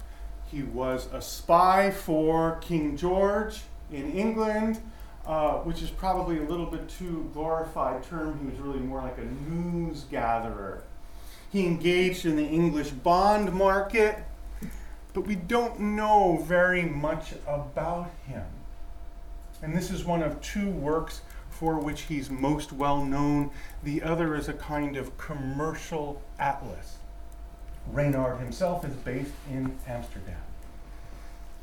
he 0.50 0.63
was 0.63 1.10
a 1.12 1.22
spy 1.22 1.92
for 1.92 2.58
King 2.62 2.96
George 2.96 3.63
in 3.92 4.13
England, 4.13 4.82
uh, 5.25 5.56
which 5.56 5.82
is 5.82 5.89
probably 5.89 6.38
a 6.38 6.44
little 6.44 6.68
bit 6.68 6.88
too 6.88 7.30
glorified 7.34 8.01
term. 8.03 8.39
He 8.39 8.46
was 8.50 8.60
really 8.60 8.80
more 8.80 9.01
like 9.01 9.18
a 9.18 9.25
news 9.50 10.06
gatherer. 10.10 10.84
He 11.53 11.65
engaged 11.65 12.25
in 12.25 12.36
the 12.36 12.45
English 12.45 12.89
bond 12.89 13.53
market 13.53 14.17
but 15.13 15.27
we 15.27 15.36
don't 15.36 15.79
know 15.79 16.43
very 16.43 16.83
much 16.83 17.33
about 17.48 18.10
him. 18.27 18.45
And 19.62 19.75
this 19.75 19.91
is 19.91 20.03
one 20.03 20.24
of 20.24 20.41
two 20.41 20.69
works 20.69 21.22
for 21.51 21.79
which 21.79 22.01
he's 22.01 22.29
most 22.29 22.74
well 22.74 23.05
known. 23.05 23.51
The 23.83 24.01
other 24.01 24.36
is 24.36 24.50
a 24.50 24.53
kind 24.53 24.98
of 24.98 25.17
commercial 25.17 26.22
atlas. 26.39 26.98
Renard 27.91 28.39
himself 28.39 28.83
is 28.83 28.95
based 28.95 29.33
in 29.50 29.77
Amsterdam. 29.88 30.41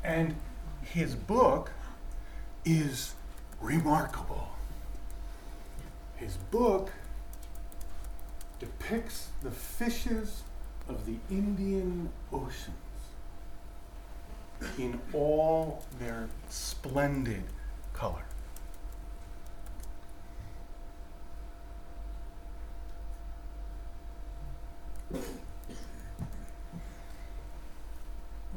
And 0.03 0.35
his 0.81 1.13
book 1.13 1.71
is 2.63 3.13
remarkable. 3.59 4.47
His 6.15 6.37
book 6.37 6.91
depicts 8.61 9.29
the 9.41 9.49
fishes 9.49 10.43
of 10.87 11.07
the 11.07 11.15
Indian 11.31 12.07
Oceans 12.31 12.77
in 14.77 15.01
all 15.13 15.83
their 15.97 16.29
splendid 16.47 17.41
color. 17.91 18.23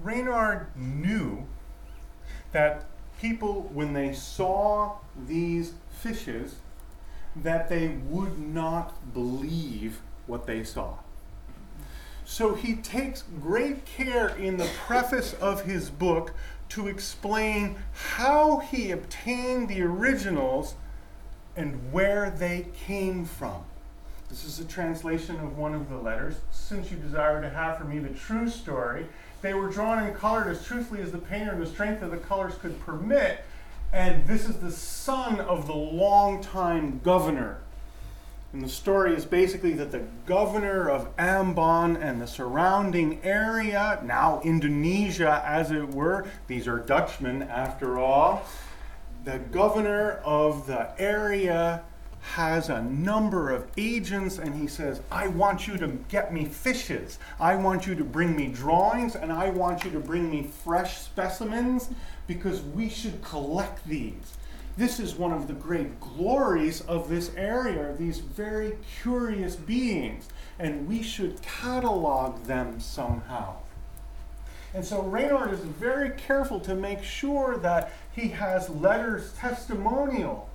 Renard 0.02 0.66
knew 0.76 1.46
that 2.52 2.84
people, 3.18 3.70
when 3.72 3.94
they 3.94 4.12
saw 4.12 4.98
these 5.26 5.72
fishes, 5.88 6.56
that 7.36 7.68
they 7.68 7.88
would 8.08 8.38
not 8.38 9.12
believe 9.12 10.00
what 10.26 10.46
they 10.46 10.64
saw. 10.64 10.94
So 12.24 12.54
he 12.54 12.76
takes 12.76 13.24
great 13.40 13.84
care 13.84 14.28
in 14.28 14.56
the 14.56 14.70
preface 14.86 15.34
of 15.34 15.64
his 15.64 15.90
book 15.90 16.32
to 16.70 16.88
explain 16.88 17.76
how 17.92 18.58
he 18.58 18.90
obtained 18.90 19.68
the 19.68 19.82
originals 19.82 20.74
and 21.56 21.92
where 21.92 22.30
they 22.30 22.66
came 22.86 23.24
from. 23.24 23.64
This 24.28 24.44
is 24.44 24.58
a 24.58 24.64
translation 24.64 25.36
of 25.36 25.58
one 25.58 25.74
of 25.74 25.88
the 25.90 25.96
letters. 25.96 26.36
Since 26.50 26.90
you 26.90 26.96
desire 26.96 27.40
to 27.42 27.50
have 27.50 27.78
for 27.78 27.84
me 27.84 27.98
the 27.98 28.08
true 28.08 28.48
story, 28.48 29.06
they 29.42 29.54
were 29.54 29.68
drawn 29.68 30.02
and 30.02 30.16
colored 30.16 30.48
as 30.48 30.64
truthfully 30.64 31.02
as 31.02 31.12
the 31.12 31.18
painter 31.18 31.52
and 31.52 31.62
the 31.62 31.66
strength 31.66 32.02
of 32.02 32.10
the 32.10 32.16
colors 32.16 32.54
could 32.54 32.80
permit. 32.80 33.44
And 33.94 34.26
this 34.26 34.48
is 34.48 34.56
the 34.56 34.72
son 34.72 35.38
of 35.38 35.68
the 35.68 35.76
longtime 35.76 36.98
governor. 37.04 37.58
And 38.52 38.60
the 38.60 38.68
story 38.68 39.14
is 39.14 39.24
basically 39.24 39.72
that 39.74 39.92
the 39.92 40.02
governor 40.26 40.90
of 40.90 41.16
Ambon 41.16 41.96
and 42.02 42.20
the 42.20 42.26
surrounding 42.26 43.20
area, 43.22 44.00
now 44.04 44.40
Indonesia 44.42 45.44
as 45.46 45.70
it 45.70 45.90
were, 45.90 46.26
these 46.48 46.66
are 46.66 46.80
Dutchmen 46.80 47.42
after 47.42 48.00
all, 48.00 48.44
the 49.24 49.38
governor 49.38 50.20
of 50.24 50.66
the 50.66 50.90
area 51.00 51.84
has 52.32 52.70
a 52.70 52.82
number 52.82 53.50
of 53.50 53.70
agents 53.76 54.38
and 54.38 54.54
he 54.54 54.66
says, 54.66 55.00
I 55.10 55.28
want 55.28 55.68
you 55.68 55.76
to 55.76 55.88
get 56.08 56.32
me 56.32 56.46
fishes. 56.46 57.18
I 57.38 57.54
want 57.54 57.86
you 57.86 57.94
to 57.94 58.04
bring 58.04 58.34
me 58.34 58.48
drawings 58.48 59.14
and 59.14 59.30
I 59.30 59.50
want 59.50 59.84
you 59.84 59.90
to 59.90 60.00
bring 60.00 60.30
me 60.30 60.50
fresh 60.64 60.98
specimens 60.98 61.90
because 62.26 62.62
we 62.62 62.88
should 62.88 63.22
collect 63.22 63.86
these. 63.86 64.36
This 64.76 64.98
is 64.98 65.14
one 65.14 65.32
of 65.32 65.46
the 65.46 65.52
great 65.52 66.00
glories 66.00 66.80
of 66.80 67.08
this 67.08 67.30
area, 67.36 67.94
these 67.96 68.18
very 68.18 68.78
curious 69.02 69.54
beings, 69.54 70.28
and 70.58 70.88
we 70.88 71.02
should 71.02 71.40
catalog 71.42 72.44
them 72.44 72.80
somehow. 72.80 73.56
And 74.72 74.84
so 74.84 75.02
Renard 75.02 75.52
is 75.52 75.60
very 75.60 76.10
careful 76.10 76.58
to 76.60 76.74
make 76.74 77.04
sure 77.04 77.56
that 77.58 77.92
he 78.12 78.28
has 78.28 78.68
letters 78.68 79.32
testimonial 79.34 80.48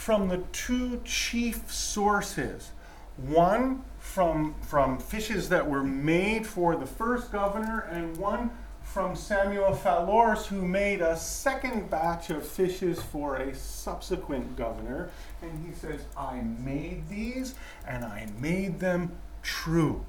from 0.00 0.28
the 0.28 0.38
two 0.50 0.98
chief 1.04 1.70
sources. 1.70 2.70
One 3.18 3.84
from, 3.98 4.54
from 4.62 4.98
fishes 4.98 5.50
that 5.50 5.68
were 5.68 5.84
made 5.84 6.46
for 6.46 6.74
the 6.74 6.86
first 6.86 7.30
governor, 7.30 7.80
and 7.80 8.16
one 8.16 8.50
from 8.82 9.14
Samuel 9.14 9.74
Fallours, 9.74 10.46
who 10.46 10.62
made 10.62 11.02
a 11.02 11.18
second 11.18 11.90
batch 11.90 12.30
of 12.30 12.46
fishes 12.46 13.02
for 13.02 13.36
a 13.36 13.54
subsequent 13.54 14.56
governor. 14.56 15.10
And 15.42 15.66
he 15.66 15.74
says, 15.74 16.00
I 16.16 16.40
made 16.40 17.06
these 17.10 17.54
and 17.86 18.02
I 18.02 18.26
made 18.38 18.80
them 18.80 19.12
true. 19.42 20.06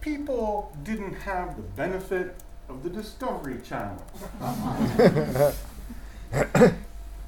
People 0.00 0.72
didn't 0.84 1.14
have 1.14 1.56
the 1.56 1.62
benefit 1.62 2.36
of 2.68 2.82
the 2.82 2.90
Discovery 2.90 3.60
Channel. 3.62 4.02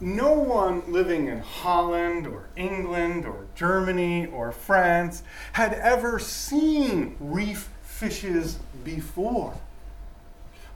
no 0.01 0.33
one 0.33 0.83
living 0.91 1.29
in 1.29 1.41
Holland 1.41 2.27
or 2.27 2.49
England 2.57 3.25
or 3.25 3.47
Germany 3.55 4.27
or 4.27 4.53
France 4.53 5.23
had 5.53 5.75
ever 5.75 6.19
seen 6.19 7.17
reef 7.21 7.69
fishes 7.83 8.59
before. 8.85 9.55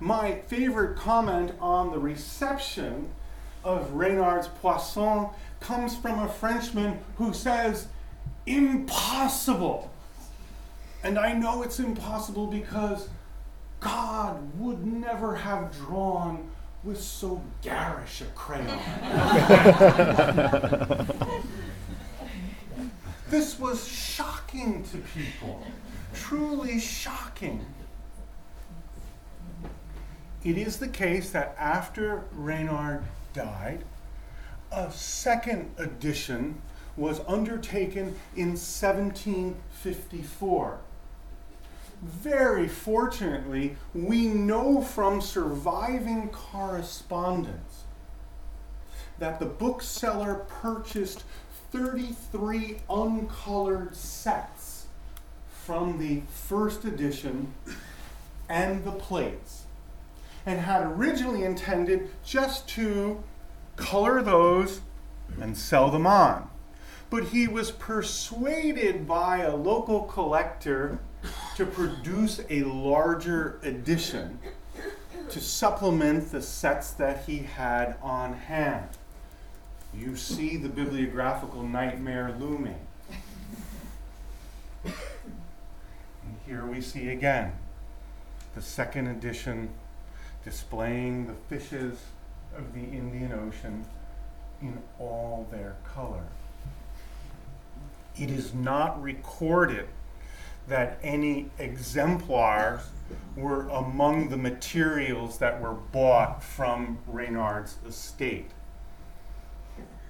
My 0.00 0.40
favorite 0.48 0.96
comment 0.96 1.52
on 1.60 1.92
the 1.92 1.98
reception 1.98 3.08
of 3.64 3.92
Renard's 3.92 4.48
Poisson 4.48 5.28
comes 5.60 5.96
from 5.96 6.18
a 6.18 6.28
Frenchman 6.28 6.98
who 7.16 7.32
says, 7.32 7.86
Impossible! 8.46 9.90
And 11.04 11.18
I 11.18 11.32
know 11.32 11.62
it's 11.62 11.78
impossible 11.78 12.46
because 12.46 13.08
God 13.82 14.58
would 14.58 14.86
never 14.86 15.34
have 15.34 15.76
drawn 15.76 16.50
with 16.84 17.00
so 17.00 17.42
garish 17.62 18.20
a 18.20 18.26
crayon. 18.26 18.68
this 23.28 23.58
was 23.58 23.86
shocking 23.86 24.84
to 24.84 24.98
people, 24.98 25.66
truly 26.14 26.78
shocking. 26.78 27.66
It 30.44 30.58
is 30.58 30.78
the 30.78 30.88
case 30.88 31.30
that 31.30 31.56
after 31.58 32.24
Renard 32.32 33.04
died, 33.32 33.84
a 34.70 34.90
second 34.90 35.70
edition 35.78 36.60
was 36.96 37.20
undertaken 37.26 38.16
in 38.36 38.50
1754 38.50 40.78
very 42.02 42.66
fortunately, 42.66 43.76
we 43.94 44.26
know 44.26 44.82
from 44.82 45.20
surviving 45.20 46.28
correspondence 46.30 47.84
that 49.18 49.38
the 49.38 49.46
bookseller 49.46 50.34
purchased 50.48 51.22
33 51.70 52.80
uncolored 52.90 53.94
sets 53.94 54.86
from 55.64 55.98
the 55.98 56.22
first 56.28 56.84
edition 56.84 57.54
and 58.48 58.84
the 58.84 58.90
plates, 58.90 59.64
and 60.44 60.58
had 60.58 60.84
originally 60.84 61.44
intended 61.44 62.10
just 62.24 62.68
to 62.68 63.22
color 63.76 64.20
those 64.22 64.80
and 65.40 65.56
sell 65.56 65.88
them 65.88 66.06
on. 66.06 66.50
But 67.10 67.26
he 67.26 67.46
was 67.46 67.70
persuaded 67.70 69.06
by 69.06 69.38
a 69.38 69.54
local 69.54 70.02
collector 70.02 70.98
to 71.56 71.66
produce 71.66 72.40
a 72.48 72.62
larger 72.62 73.58
edition 73.62 74.38
to 75.28 75.40
supplement 75.40 76.30
the 76.30 76.42
sets 76.42 76.92
that 76.92 77.24
he 77.26 77.38
had 77.38 77.96
on 78.02 78.34
hand. 78.34 78.88
You 79.94 80.16
see 80.16 80.56
the 80.56 80.68
bibliographical 80.68 81.62
nightmare 81.62 82.34
looming. 82.38 82.78
And 84.84 84.94
here 86.46 86.64
we 86.64 86.80
see 86.80 87.10
again 87.10 87.52
the 88.54 88.62
second 88.62 89.06
edition 89.06 89.70
displaying 90.44 91.26
the 91.26 91.34
fishes 91.48 91.98
of 92.56 92.74
the 92.74 92.80
Indian 92.80 93.32
Ocean 93.32 93.84
in 94.60 94.78
all 94.98 95.46
their 95.50 95.76
color. 95.94 96.24
It 98.18 98.30
is 98.30 98.52
not 98.52 99.02
recorded 99.02 99.88
that 100.68 100.98
any 101.02 101.50
exemplars 101.58 102.80
were 103.36 103.68
among 103.68 104.28
the 104.28 104.36
materials 104.36 105.38
that 105.38 105.60
were 105.60 105.74
bought 105.74 106.42
from 106.42 106.98
Renard's 107.06 107.76
estate. 107.86 108.50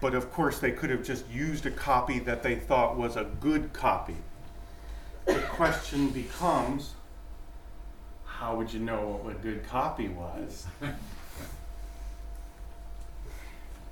But 0.01 0.15
of 0.15 0.33
course, 0.33 0.59
they 0.59 0.73
could 0.73 0.91
have 0.91 1.05
just 1.05 1.29
used 1.31 1.65
a 1.65 1.71
copy 1.71 2.19
that 2.21 2.43
they 2.43 2.57
thought 2.57 2.97
was 2.97 3.17
a 3.17 3.25
good 3.41 3.73
copy. 3.73 4.17
The 5.27 5.38
question 5.51 6.09
becomes 6.09 6.95
how 8.25 8.57
would 8.57 8.73
you 8.73 8.81
know 8.81 9.21
what 9.23 9.37
a 9.37 9.38
good 9.38 9.65
copy 9.65 10.09
was? 10.09 10.67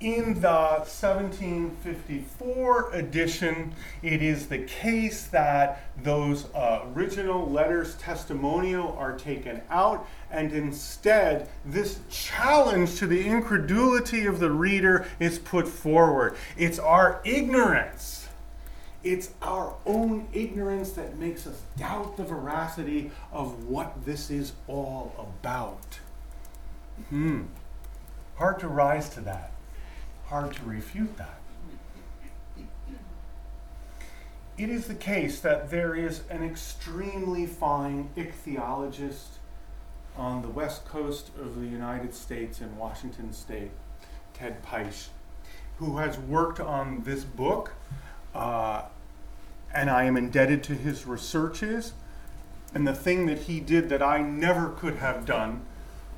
in 0.01 0.41
the 0.41 0.49
1754 0.49 2.93
edition, 2.93 3.73
it 4.01 4.23
is 4.23 4.47
the 4.47 4.57
case 4.57 5.27
that 5.27 5.85
those 6.03 6.51
uh, 6.55 6.85
original 6.95 7.47
letters 7.49 7.93
testimonial 7.95 8.95
are 8.97 9.15
taken 9.15 9.61
out, 9.69 10.07
and 10.31 10.51
instead, 10.53 11.47
this 11.63 11.99
challenge 12.09 12.97
to 12.97 13.05
the 13.05 13.27
incredulity 13.27 14.25
of 14.25 14.39
the 14.39 14.49
reader 14.49 15.05
is 15.19 15.37
put 15.37 15.67
forward. 15.67 16.35
It's 16.57 16.79
our 16.79 17.21
ignorance. 17.23 18.27
It's 19.03 19.29
our 19.41 19.75
own 19.85 20.27
ignorance 20.33 20.93
that 20.93 21.17
makes 21.17 21.45
us 21.45 21.61
doubt 21.77 22.17
the 22.17 22.23
veracity 22.23 23.11
of 23.31 23.67
what 23.67 24.03
this 24.05 24.31
is 24.31 24.53
all 24.67 25.13
about. 25.17 25.99
Hmm. 27.09 27.43
Hard 28.35 28.59
to 28.59 28.67
rise 28.67 29.09
to 29.09 29.21
that 29.21 29.51
hard 30.31 30.53
to 30.53 30.63
refute 30.63 31.17
that. 31.17 31.37
It 34.57 34.69
is 34.69 34.87
the 34.87 34.95
case 34.95 35.41
that 35.41 35.69
there 35.69 35.93
is 35.93 36.21
an 36.29 36.41
extremely 36.41 37.45
fine 37.45 38.09
ichthyologist 38.15 39.39
on 40.15 40.41
the 40.41 40.47
west 40.47 40.85
coast 40.85 41.31
of 41.37 41.59
the 41.59 41.67
United 41.67 42.13
States 42.13 42.61
in 42.61 42.77
Washington 42.77 43.33
State, 43.33 43.71
Ted 44.33 44.63
Pietsch, 44.63 45.09
who 45.79 45.97
has 45.97 46.17
worked 46.17 46.61
on 46.61 47.03
this 47.03 47.25
book, 47.25 47.73
uh, 48.33 48.83
and 49.73 49.89
I 49.89 50.05
am 50.05 50.15
indebted 50.15 50.63
to 50.63 50.75
his 50.75 51.05
researches. 51.05 51.91
And 52.73 52.87
the 52.87 52.93
thing 52.93 53.25
that 53.25 53.39
he 53.39 53.59
did 53.59 53.89
that 53.89 54.01
I 54.01 54.21
never 54.21 54.69
could 54.69 54.95
have 54.95 55.25
done 55.25 55.65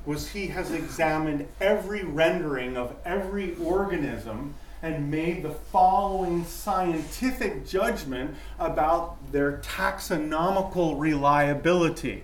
was 0.06 0.30
he 0.30 0.48
has 0.48 0.70
examined 0.70 1.46
every 1.60 2.04
rendering 2.04 2.76
of 2.76 2.94
every 3.04 3.56
organism 3.56 4.54
and 4.82 5.10
made 5.10 5.42
the 5.42 5.50
following 5.50 6.44
scientific 6.44 7.66
judgment 7.66 8.34
about 8.58 9.16
their 9.32 9.58
taxonomical 9.58 10.98
reliability. 11.00 12.22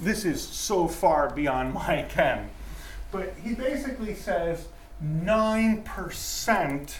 This 0.00 0.24
is 0.24 0.42
so 0.42 0.88
far 0.88 1.30
beyond 1.30 1.74
my 1.74 2.04
ken. 2.08 2.50
But 3.12 3.32
he 3.42 3.54
basically 3.54 4.14
says 4.14 4.66
9% 5.04 6.94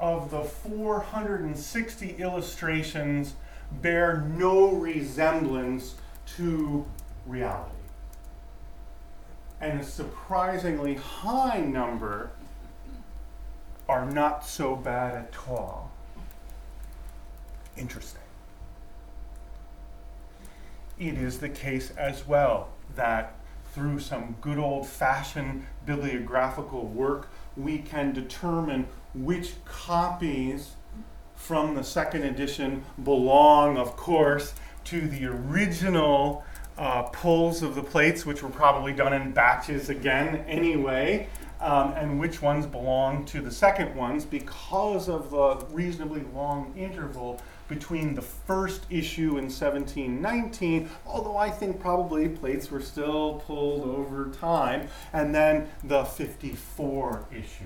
of 0.00 0.30
the 0.30 0.44
460 0.44 2.16
illustrations 2.18 3.34
bear 3.82 4.22
no 4.36 4.72
resemblance 4.72 5.94
to 6.36 6.86
reality. 7.26 7.83
And 9.60 9.80
a 9.80 9.84
surprisingly 9.84 10.94
high 10.94 11.60
number 11.60 12.30
are 13.88 14.06
not 14.06 14.44
so 14.44 14.76
bad 14.76 15.14
at 15.14 15.34
all. 15.48 15.90
Interesting. 17.76 18.20
It 20.98 21.14
is 21.14 21.38
the 21.38 21.48
case 21.48 21.90
as 21.96 22.26
well 22.26 22.68
that 22.94 23.34
through 23.72 23.98
some 23.98 24.36
good 24.40 24.58
old 24.58 24.86
fashioned 24.86 25.66
bibliographical 25.84 26.86
work, 26.86 27.28
we 27.56 27.78
can 27.78 28.12
determine 28.12 28.86
which 29.14 29.54
copies 29.64 30.72
from 31.34 31.74
the 31.74 31.82
second 31.82 32.22
edition 32.22 32.84
belong, 33.02 33.76
of 33.76 33.96
course, 33.96 34.54
to 34.84 35.00
the 35.08 35.26
original 35.26 36.44
uh, 36.76 37.02
pulls 37.04 37.62
of 37.62 37.74
the 37.74 37.82
plates, 37.82 38.26
which 38.26 38.42
were 38.42 38.50
probably 38.50 38.92
done 38.92 39.12
in 39.12 39.32
batches 39.32 39.88
again 39.88 40.44
anyway, 40.48 41.28
um, 41.60 41.92
and 41.92 42.18
which 42.18 42.42
ones 42.42 42.66
belong 42.66 43.24
to 43.26 43.40
the 43.40 43.50
second 43.50 43.94
ones 43.94 44.24
because 44.24 45.08
of 45.08 45.30
the 45.30 45.66
reasonably 45.72 46.22
long 46.34 46.74
interval 46.76 47.40
between 47.68 48.14
the 48.14 48.22
first 48.22 48.84
issue 48.90 49.38
in 49.38 49.44
1719, 49.44 50.90
although 51.06 51.36
I 51.36 51.50
think 51.50 51.80
probably 51.80 52.28
plates 52.28 52.70
were 52.70 52.82
still 52.82 53.42
pulled 53.46 53.82
over 53.82 54.30
time, 54.30 54.88
and 55.12 55.34
then 55.34 55.68
the 55.82 56.04
54 56.04 57.26
issue. 57.32 57.64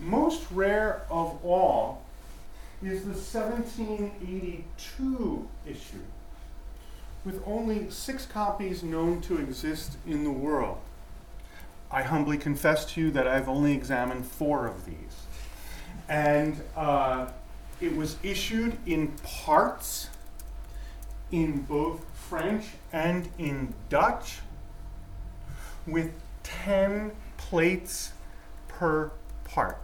Most 0.00 0.46
rare 0.50 1.02
of 1.10 1.44
all 1.44 2.02
is 2.82 3.02
the 3.02 3.10
1782 3.10 5.48
issue, 5.66 5.98
with 7.24 7.42
only 7.46 7.90
six 7.90 8.24
copies 8.24 8.82
known 8.82 9.20
to 9.20 9.38
exist 9.38 9.98
in 10.06 10.24
the 10.24 10.30
world. 10.30 10.78
I 11.90 12.02
humbly 12.02 12.38
confess 12.38 12.86
to 12.94 13.00
you 13.00 13.10
that 13.10 13.28
I've 13.28 13.48
only 13.48 13.74
examined 13.74 14.24
four 14.24 14.66
of 14.66 14.86
these. 14.86 14.96
And 16.08 16.62
uh, 16.74 17.26
it 17.80 17.94
was 17.94 18.16
issued 18.22 18.78
in 18.86 19.08
parts 19.22 20.08
in 21.30 21.62
both 21.62 22.04
French 22.14 22.64
and 22.92 23.28
in 23.38 23.74
Dutch 23.90 24.38
with 25.86 26.12
10 26.42 27.12
plates 27.36 28.12
per 28.68 29.10
part. 29.44 29.78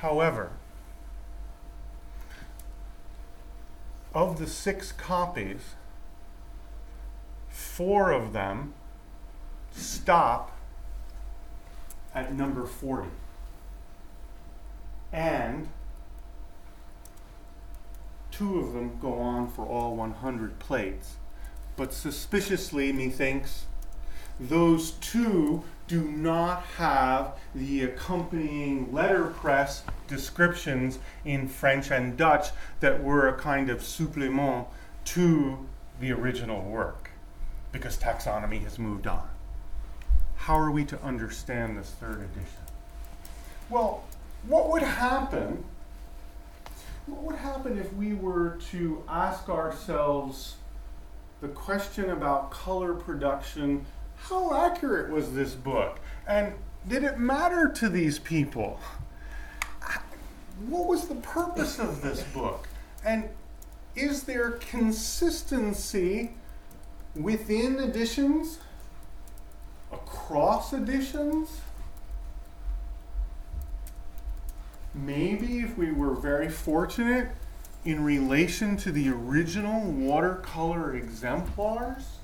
However, 0.00 0.52
of 4.14 4.38
the 4.38 4.46
six 4.46 4.92
copies, 4.92 5.74
four 7.50 8.10
of 8.10 8.32
them 8.32 8.72
stop 9.72 10.56
at 12.14 12.32
number 12.32 12.64
40. 12.64 13.10
And 15.12 15.68
two 18.30 18.58
of 18.58 18.72
them 18.72 18.98
go 19.02 19.18
on 19.18 19.48
for 19.48 19.66
all 19.66 19.96
100 19.96 20.58
plates. 20.58 21.16
But 21.76 21.92
suspiciously, 21.92 22.90
methinks, 22.90 23.66
those 24.40 24.92
two 24.92 25.62
do 25.86 26.02
not 26.02 26.62
have 26.78 27.32
the 27.54 27.82
accompanying 27.82 28.92
letterpress 28.92 29.82
descriptions 30.06 30.98
in 31.24 31.48
French 31.48 31.90
and 31.90 32.16
Dutch 32.16 32.48
that 32.78 33.02
were 33.02 33.28
a 33.28 33.36
kind 33.36 33.68
of 33.68 33.82
supplement 33.82 34.68
to 35.04 35.58
the 36.00 36.12
original 36.12 36.62
work 36.62 37.10
because 37.72 37.98
taxonomy 37.98 38.62
has 38.62 38.78
moved 38.78 39.06
on. 39.06 39.28
How 40.36 40.58
are 40.58 40.70
we 40.70 40.84
to 40.86 41.02
understand 41.02 41.76
this 41.76 41.90
third 41.90 42.20
edition? 42.20 42.62
Well, 43.68 44.04
what 44.46 44.70
would 44.70 44.82
happen? 44.82 45.64
What 47.06 47.22
would 47.22 47.36
happen 47.36 47.78
if 47.78 47.92
we 47.92 48.14
were 48.14 48.58
to 48.70 49.02
ask 49.08 49.48
ourselves 49.48 50.54
the 51.40 51.48
question 51.48 52.10
about 52.10 52.50
color 52.50 52.94
production 52.94 53.84
how 54.28 54.66
accurate 54.66 55.10
was 55.10 55.32
this 55.32 55.54
book? 55.54 55.98
And 56.26 56.54
did 56.88 57.04
it 57.04 57.18
matter 57.18 57.68
to 57.68 57.88
these 57.88 58.18
people? 58.18 58.80
What 60.66 60.86
was 60.86 61.08
the 61.08 61.16
purpose 61.16 61.78
of 61.78 62.02
this 62.02 62.22
book? 62.22 62.68
And 63.04 63.28
is 63.96 64.24
there 64.24 64.52
consistency 64.52 66.32
within 67.14 67.78
editions? 67.78 68.58
Across 69.92 70.72
editions? 70.72 71.60
Maybe 74.94 75.60
if 75.60 75.76
we 75.76 75.92
were 75.92 76.14
very 76.14 76.48
fortunate 76.48 77.28
in 77.84 78.04
relation 78.04 78.76
to 78.78 78.92
the 78.92 79.08
original 79.08 79.82
watercolor 79.90 80.94
exemplars? 80.94 82.19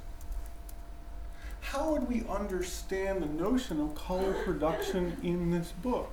How 1.72 1.90
would 1.90 2.08
we 2.08 2.22
understand 2.28 3.20
the 3.20 3.26
notion 3.26 3.80
of 3.80 3.92
color 3.96 4.34
production 4.44 5.16
in 5.24 5.50
this 5.50 5.72
book? 5.82 6.12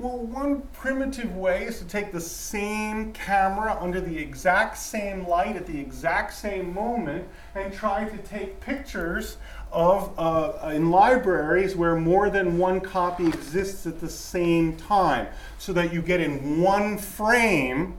Well, 0.00 0.18
one 0.18 0.62
primitive 0.72 1.36
way 1.36 1.62
is 1.62 1.78
to 1.78 1.84
take 1.84 2.10
the 2.10 2.20
same 2.20 3.12
camera 3.12 3.78
under 3.80 4.00
the 4.00 4.18
exact 4.18 4.76
same 4.76 5.28
light 5.28 5.54
at 5.54 5.66
the 5.66 5.78
exact 5.78 6.34
same 6.34 6.74
moment 6.74 7.28
and 7.54 7.72
try 7.72 8.04
to 8.04 8.18
take 8.18 8.58
pictures 8.58 9.36
of 9.70 10.12
uh, 10.18 10.70
in 10.70 10.90
libraries 10.90 11.76
where 11.76 11.94
more 11.94 12.28
than 12.28 12.58
one 12.58 12.80
copy 12.80 13.28
exists 13.28 13.86
at 13.86 14.00
the 14.00 14.10
same 14.10 14.76
time 14.76 15.28
so 15.56 15.72
that 15.72 15.92
you 15.92 16.02
get 16.02 16.20
in 16.20 16.60
one 16.60 16.98
frame 16.98 17.94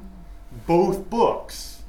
both 0.67 1.09
books. 1.09 1.83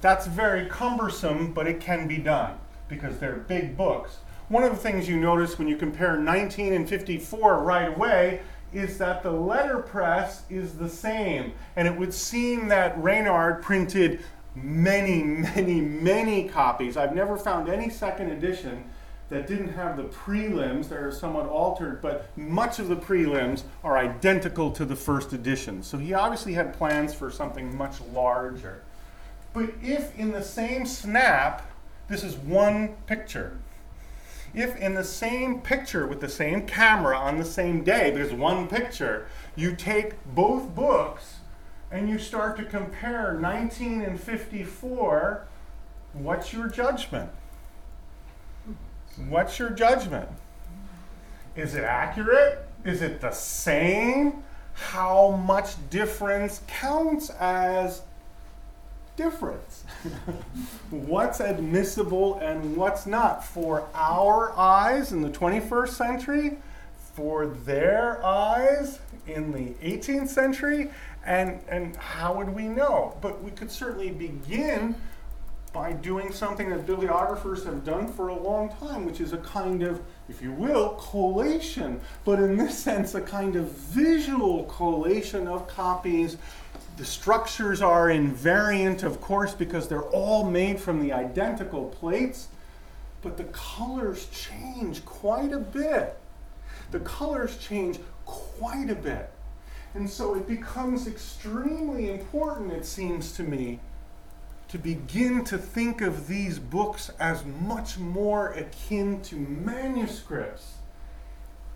That's 0.00 0.26
very 0.26 0.64
cumbersome, 0.64 1.52
but 1.52 1.66
it 1.66 1.78
can 1.78 2.08
be 2.08 2.16
done 2.16 2.58
because 2.88 3.18
they're 3.18 3.36
big 3.36 3.76
books. 3.76 4.18
One 4.48 4.62
of 4.62 4.70
the 4.70 4.76
things 4.76 5.08
you 5.08 5.18
notice 5.18 5.58
when 5.58 5.68
you 5.68 5.76
compare 5.76 6.16
19 6.16 6.72
and 6.72 6.88
54 6.88 7.62
right 7.62 7.88
away 7.96 8.40
is 8.72 8.98
that 8.98 9.22
the 9.22 9.30
letterpress 9.30 10.42
is 10.50 10.74
the 10.74 10.88
same. 10.88 11.52
And 11.76 11.88
it 11.88 11.96
would 11.96 12.12
seem 12.12 12.68
that 12.68 12.98
Renard 12.98 13.62
printed 13.62 14.20
many, 14.54 15.22
many, 15.22 15.80
many 15.80 16.48
copies. 16.48 16.96
I've 16.96 17.14
never 17.14 17.36
found 17.36 17.68
any 17.68 17.88
second 17.88 18.30
edition 18.30 18.84
that 19.30 19.46
didn't 19.46 19.72
have 19.72 19.96
the 19.96 20.04
prelims. 20.04 20.88
that 20.88 20.98
are 20.98 21.10
somewhat 21.10 21.46
altered, 21.46 22.02
but 22.02 22.28
much 22.36 22.78
of 22.78 22.88
the 22.88 22.96
prelims 22.96 23.62
are 23.82 23.96
identical 23.96 24.70
to 24.72 24.84
the 24.84 24.96
first 24.96 25.32
edition. 25.32 25.82
So 25.82 25.96
he 25.96 26.12
obviously 26.12 26.52
had 26.52 26.74
plans 26.74 27.14
for 27.14 27.30
something 27.30 27.76
much 27.76 28.00
larger. 28.12 28.82
But 29.52 29.70
if 29.82 30.16
in 30.18 30.32
the 30.32 30.42
same 30.42 30.84
snap 30.84 31.66
this 32.08 32.22
is 32.22 32.36
one 32.36 32.96
picture. 33.06 33.58
If 34.54 34.76
in 34.76 34.94
the 34.94 35.04
same 35.04 35.60
picture 35.60 36.06
with 36.06 36.20
the 36.20 36.28
same 36.28 36.66
camera 36.66 37.16
on 37.16 37.38
the 37.38 37.44
same 37.44 37.82
day, 37.82 38.10
there's 38.10 38.32
one 38.32 38.68
picture, 38.68 39.26
you 39.56 39.74
take 39.74 40.14
both 40.34 40.74
books 40.74 41.36
and 41.90 42.08
you 42.08 42.18
start 42.18 42.56
to 42.58 42.64
compare 42.64 43.34
19 43.34 44.02
and 44.02 44.20
54, 44.20 45.46
what's 46.12 46.52
your 46.52 46.68
judgment? 46.68 47.30
What's 49.28 49.58
your 49.58 49.70
judgment? 49.70 50.28
Is 51.56 51.74
it 51.74 51.84
accurate? 51.84 52.66
Is 52.84 53.00
it 53.00 53.20
the 53.20 53.30
same? 53.30 54.44
How 54.74 55.30
much 55.30 55.74
difference 55.88 56.62
counts 56.66 57.30
as 57.30 58.02
difference. 59.16 59.84
what's 60.90 61.40
admissible 61.40 62.38
and 62.38 62.76
what's 62.76 63.06
not 63.06 63.44
for 63.44 63.88
our 63.94 64.52
eyes 64.58 65.12
in 65.12 65.22
the 65.22 65.30
21st 65.30 65.88
century? 65.88 66.58
for 67.14 67.46
their 67.46 68.24
eyes 68.24 68.98
in 69.26 69.52
the 69.52 69.70
18th 69.86 70.28
century? 70.28 70.90
And, 71.24 71.60
and 71.68 71.96
how 71.96 72.34
would 72.34 72.50
we 72.50 72.68
know? 72.68 73.16
But 73.20 73.42
we 73.42 73.50
could 73.50 73.70
certainly 73.70 74.10
begin 74.10 74.96
by 75.72 75.92
doing 75.92 76.32
something 76.32 76.68
that 76.70 76.86
bibliographers 76.86 77.64
have 77.64 77.84
done 77.84 78.06
for 78.06 78.28
a 78.28 78.34
long 78.34 78.68
time, 78.80 79.04
which 79.04 79.20
is 79.20 79.32
a 79.32 79.38
kind 79.38 79.82
of, 79.82 80.00
if 80.28 80.40
you 80.40 80.52
will, 80.52 80.90
collation, 80.90 82.00
but 82.24 82.38
in 82.38 82.56
this 82.56 82.78
sense, 82.78 83.14
a 83.14 83.20
kind 83.20 83.56
of 83.56 83.70
visual 83.72 84.64
collation 84.64 85.48
of 85.48 85.66
copies. 85.66 86.36
The 86.96 87.04
structures 87.04 87.82
are 87.82 88.06
invariant, 88.06 89.02
of 89.02 89.20
course, 89.20 89.52
because 89.52 89.88
they're 89.88 90.02
all 90.02 90.48
made 90.48 90.78
from 90.78 91.00
the 91.00 91.12
identical 91.12 91.86
plates, 91.86 92.48
but 93.20 93.36
the 93.36 93.44
colors 93.44 94.28
change 94.28 95.04
quite 95.04 95.52
a 95.52 95.58
bit. 95.58 96.16
The 96.92 97.00
colors 97.00 97.56
change 97.58 97.98
quite 98.26 98.90
a 98.90 98.94
bit. 98.94 99.30
And 99.94 100.08
so 100.08 100.34
it 100.36 100.46
becomes 100.46 101.06
extremely 101.08 102.10
important, 102.10 102.72
it 102.72 102.86
seems 102.86 103.32
to 103.32 103.42
me, 103.42 103.80
to 104.68 104.78
begin 104.78 105.44
to 105.44 105.58
think 105.58 106.00
of 106.00 106.28
these 106.28 106.58
books 106.58 107.10
as 107.18 107.44
much 107.44 107.98
more 107.98 108.52
akin 108.52 109.20
to 109.22 109.36
manuscripts 109.36 110.74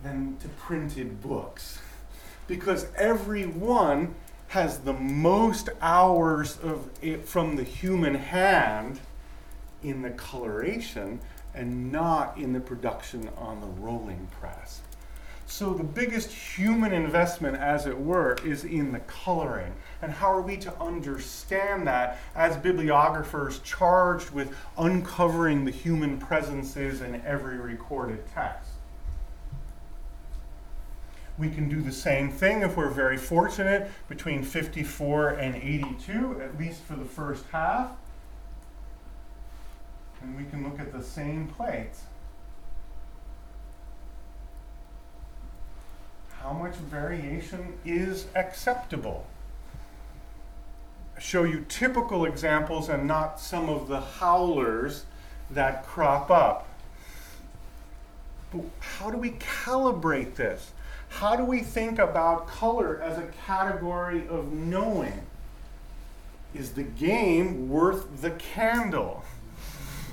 than 0.02 0.36
to 0.38 0.48
printed 0.48 1.20
books. 1.20 1.80
Because 2.46 2.86
every 2.96 3.44
one 3.44 4.14
has 4.48 4.78
the 4.78 4.94
most 4.94 5.68
hours 5.80 6.58
of 6.62 6.90
from 7.24 7.56
the 7.56 7.64
human 7.64 8.14
hand 8.14 8.98
in 9.82 10.02
the 10.02 10.10
coloration 10.10 11.20
and 11.54 11.92
not 11.92 12.36
in 12.38 12.52
the 12.52 12.60
production 12.60 13.28
on 13.36 13.60
the 13.60 13.66
rolling 13.80 14.26
press. 14.40 14.80
So 15.46 15.72
the 15.72 15.82
biggest 15.82 16.30
human 16.30 16.92
investment, 16.92 17.56
as 17.56 17.86
it 17.86 17.98
were, 17.98 18.36
is 18.44 18.64
in 18.64 18.92
the 18.92 19.00
coloring. 19.00 19.72
And 20.02 20.12
how 20.12 20.30
are 20.30 20.42
we 20.42 20.58
to 20.58 20.78
understand 20.78 21.86
that 21.86 22.18
as 22.34 22.56
bibliographers 22.58 23.58
charged 23.60 24.30
with 24.30 24.54
uncovering 24.76 25.64
the 25.64 25.70
human 25.70 26.18
presences 26.18 27.00
in 27.00 27.22
every 27.22 27.56
recorded 27.56 28.22
text? 28.34 28.67
We 31.38 31.50
can 31.50 31.68
do 31.68 31.80
the 31.80 31.92
same 31.92 32.30
thing 32.30 32.62
if 32.62 32.76
we're 32.76 32.90
very 32.90 33.16
fortunate 33.16 33.90
between 34.08 34.42
54 34.42 35.30
and 35.30 35.54
82, 35.54 36.40
at 36.42 36.58
least 36.58 36.82
for 36.82 36.94
the 36.94 37.04
first 37.04 37.44
half. 37.52 37.92
And 40.20 40.36
we 40.36 40.44
can 40.50 40.64
look 40.64 40.80
at 40.80 40.92
the 40.92 41.02
same 41.02 41.46
plates. 41.46 42.02
how 46.48 46.52
much 46.52 46.74
variation 46.76 47.74
is 47.84 48.26
acceptable. 48.34 49.26
Show 51.18 51.42
you 51.42 51.66
typical 51.68 52.24
examples 52.24 52.88
and 52.88 53.06
not 53.06 53.40
some 53.40 53.68
of 53.68 53.88
the 53.88 54.00
howlers 54.00 55.04
that 55.50 55.84
crop 55.84 56.30
up. 56.30 56.66
But 58.52 58.62
how 58.80 59.10
do 59.10 59.18
we 59.18 59.32
calibrate 59.32 60.36
this? 60.36 60.72
How 61.08 61.36
do 61.36 61.44
we 61.44 61.60
think 61.60 61.98
about 61.98 62.46
color 62.46 63.00
as 63.02 63.18
a 63.18 63.26
category 63.46 64.26
of 64.28 64.52
knowing? 64.52 65.26
Is 66.54 66.72
the 66.72 66.82
game 66.82 67.68
worth 67.68 68.20
the 68.20 68.30
candle? 68.32 69.24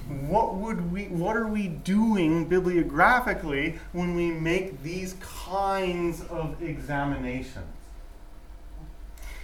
what 0.08 0.54
would 0.56 0.92
we 0.92 1.06
what 1.06 1.36
are 1.36 1.48
we 1.48 1.68
doing 1.68 2.48
bibliographically 2.48 3.80
when 3.92 4.14
we 4.14 4.30
make 4.30 4.84
these 4.84 5.16
kinds 5.20 6.22
of 6.26 6.62
examinations 6.62 7.66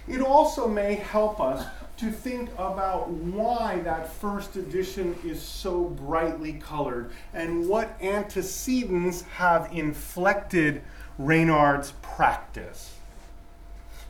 it 0.06 0.20
also 0.20 0.68
may 0.68 0.94
help 0.94 1.40
us 1.40 1.66
to 1.96 2.10
think 2.10 2.50
about 2.54 3.08
why 3.10 3.80
that 3.80 4.12
first 4.12 4.56
edition 4.56 5.16
is 5.24 5.40
so 5.40 5.84
brightly 5.84 6.54
colored 6.54 7.10
and 7.34 7.68
what 7.68 7.96
antecedents 8.00 9.22
have 9.22 9.68
inflected 9.72 10.82
Renard's 11.18 11.92
practice. 12.02 12.96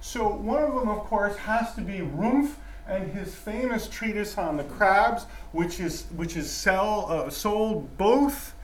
So, 0.00 0.28
one 0.28 0.62
of 0.62 0.74
them, 0.74 0.88
of 0.88 0.98
course, 1.00 1.36
has 1.36 1.74
to 1.74 1.80
be 1.80 1.98
Rumpf 1.98 2.54
and 2.88 3.12
his 3.12 3.34
famous 3.34 3.88
treatise 3.88 4.36
on 4.36 4.56
the 4.56 4.64
crabs, 4.64 5.24
which 5.52 5.78
is 5.80 6.06
which 6.16 6.36
is 6.36 6.50
sell, 6.50 7.06
uh, 7.08 7.30
sold 7.30 7.96
both 7.96 8.54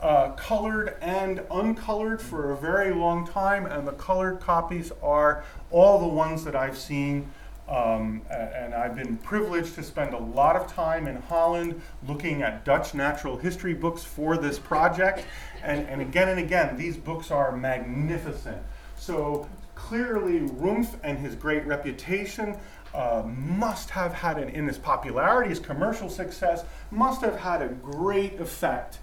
uh, 0.00 0.30
colored 0.32 0.96
and 1.00 1.42
uncolored 1.50 2.20
for 2.20 2.52
a 2.52 2.56
very 2.56 2.92
long 2.92 3.26
time, 3.26 3.66
and 3.66 3.86
the 3.86 3.92
colored 3.92 4.40
copies 4.40 4.92
are 5.02 5.44
all 5.70 5.98
the 5.98 6.06
ones 6.06 6.44
that 6.44 6.56
I've 6.56 6.78
seen. 6.78 7.30
Um, 7.68 8.22
and 8.30 8.74
I've 8.74 8.94
been 8.94 9.16
privileged 9.18 9.74
to 9.74 9.82
spend 9.82 10.14
a 10.14 10.18
lot 10.18 10.54
of 10.54 10.72
time 10.72 11.08
in 11.08 11.16
Holland 11.16 11.80
looking 12.06 12.42
at 12.42 12.64
Dutch 12.64 12.94
natural 12.94 13.36
history 13.36 13.74
books 13.74 14.04
for 14.04 14.36
this 14.36 14.58
project. 14.58 15.24
And, 15.62 15.86
and 15.88 16.00
again 16.00 16.28
and 16.28 16.38
again, 16.38 16.76
these 16.76 16.96
books 16.96 17.30
are 17.30 17.56
magnificent. 17.56 18.62
So 18.96 19.48
clearly, 19.74 20.40
Rumpf 20.40 20.94
and 21.02 21.18
his 21.18 21.34
great 21.34 21.66
reputation 21.66 22.56
uh, 22.94 23.22
must 23.26 23.90
have 23.90 24.12
had, 24.12 24.38
an, 24.38 24.48
in 24.50 24.66
his 24.68 24.78
popularity, 24.78 25.50
his 25.50 25.58
commercial 25.58 26.08
success, 26.08 26.64
must 26.90 27.20
have 27.20 27.38
had 27.38 27.62
a 27.62 27.68
great 27.68 28.40
effect 28.40 28.98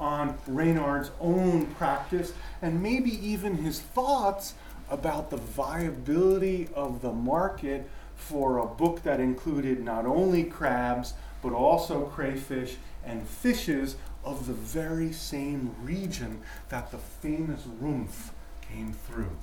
on 0.00 0.36
Renard's 0.46 1.10
own 1.20 1.66
practice 1.74 2.32
and 2.62 2.82
maybe 2.82 3.10
even 3.26 3.56
his 3.56 3.80
thoughts 3.80 4.54
about 4.90 5.30
the 5.30 5.36
viability 5.36 6.68
of 6.74 7.02
the 7.02 7.12
market 7.12 7.88
for 8.18 8.58
a 8.58 8.66
book 8.66 9.02
that 9.04 9.20
included 9.20 9.82
not 9.82 10.04
only 10.04 10.44
crabs 10.44 11.14
but 11.40 11.52
also 11.52 12.02
crayfish 12.04 12.76
and 13.04 13.26
fishes 13.26 13.96
of 14.24 14.46
the 14.46 14.52
very 14.52 15.12
same 15.12 15.74
region 15.82 16.42
that 16.68 16.90
the 16.90 16.98
famous 16.98 17.62
Rumpf 17.80 18.30
came 18.60 18.92
through. 18.92 19.36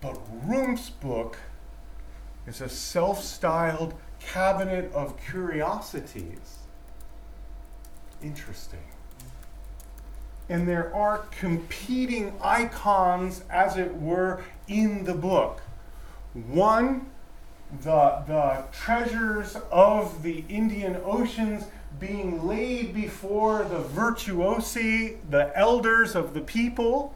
But 0.00 0.18
Rumpf's 0.46 0.90
book 0.90 1.36
is 2.46 2.60
a 2.60 2.68
self 2.68 3.22
styled 3.22 3.94
cabinet 4.18 4.92
of 4.92 5.20
curiosities. 5.20 6.58
Interesting. 8.22 8.80
And 10.48 10.66
there 10.66 10.94
are 10.94 11.18
competing 11.30 12.32
icons, 12.42 13.44
as 13.50 13.76
it 13.76 13.94
were, 14.00 14.42
in 14.66 15.04
the 15.04 15.14
book. 15.14 15.60
One, 16.32 17.10
the, 17.82 18.22
the 18.26 18.64
treasures 18.72 19.56
of 19.70 20.22
the 20.22 20.44
Indian 20.48 20.96
Oceans 21.04 21.64
being 22.00 22.46
laid 22.46 22.94
before 22.94 23.64
the 23.64 23.80
virtuosi, 23.80 25.16
the 25.28 25.56
elders 25.56 26.14
of 26.14 26.34
the 26.34 26.40
people 26.40 27.14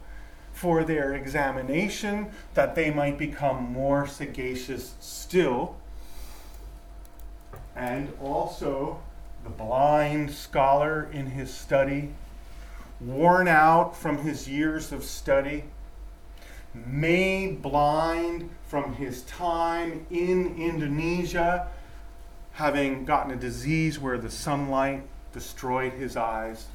for 0.51 0.83
their 0.83 1.13
examination, 1.13 2.27
that 2.53 2.75
they 2.75 2.91
might 2.91 3.17
become 3.17 3.63
more 3.71 4.05
sagacious 4.05 4.93
still. 4.99 5.75
And 7.75 8.13
also 8.21 9.01
the 9.43 9.49
blind 9.49 10.31
scholar 10.31 11.09
in 11.11 11.27
his 11.27 11.53
study, 11.53 12.13
worn 13.01 13.47
out 13.47 13.95
from 13.97 14.19
his 14.19 14.47
years 14.47 14.91
of 14.91 15.03
study, 15.03 15.65
made 16.73 17.61
blind 17.61 18.49
from 18.67 18.95
his 18.95 19.21
time 19.23 20.05
in 20.09 20.55
Indonesia, 20.57 21.67
having 22.53 23.05
gotten 23.05 23.31
a 23.31 23.35
disease 23.35 23.99
where 23.99 24.17
the 24.17 24.31
sunlight 24.31 25.03
destroyed 25.31 25.93
his 25.93 26.15
eyes. 26.15 26.67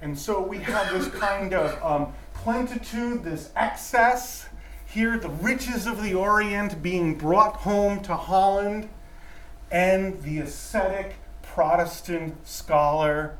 And 0.00 0.18
so 0.18 0.40
we 0.42 0.58
have 0.58 0.92
this 0.92 1.08
kind 1.08 1.54
of 1.54 1.82
um, 1.82 2.12
plenitude, 2.34 3.24
this 3.24 3.50
excess. 3.56 4.48
Here, 4.86 5.18
the 5.18 5.30
riches 5.30 5.86
of 5.86 6.02
the 6.02 6.14
Orient 6.14 6.82
being 6.82 7.16
brought 7.16 7.56
home 7.56 8.00
to 8.02 8.14
Holland, 8.14 8.88
and 9.70 10.22
the 10.22 10.38
ascetic 10.38 11.14
Protestant 11.42 12.46
scholar 12.46 13.36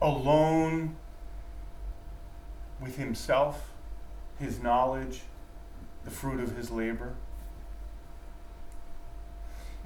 alone 0.00 0.96
with 2.80 2.96
himself, 2.96 3.67
his 4.38 4.60
knowledge, 4.62 5.22
the 6.04 6.10
fruit 6.10 6.40
of 6.40 6.56
his 6.56 6.70
labor. 6.70 7.14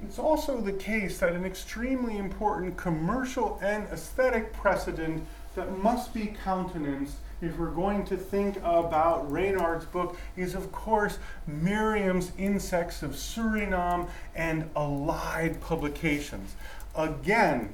It's 0.03 0.19
also 0.19 0.59
the 0.59 0.73
case 0.73 1.19
that 1.19 1.33
an 1.33 1.45
extremely 1.45 2.17
important 2.17 2.75
commercial 2.77 3.59
and 3.61 3.87
aesthetic 3.87 4.51
precedent 4.51 5.25
that 5.55 5.77
must 5.77 6.13
be 6.13 6.35
countenanced 6.43 7.15
if 7.43 7.57
we're 7.57 7.71
going 7.71 8.05
to 8.05 8.15
think 8.15 8.57
about 8.63 9.29
Renard's 9.29 9.85
book, 9.85 10.17
is 10.37 10.55
of 10.55 10.71
course 10.71 11.19
Merian's 11.45 12.31
Insects 12.37 13.03
of 13.03 13.11
Suriname 13.11 14.09
and 14.33 14.69
Allied 14.75 15.59
publications. 15.59 16.55
Again, 16.95 17.73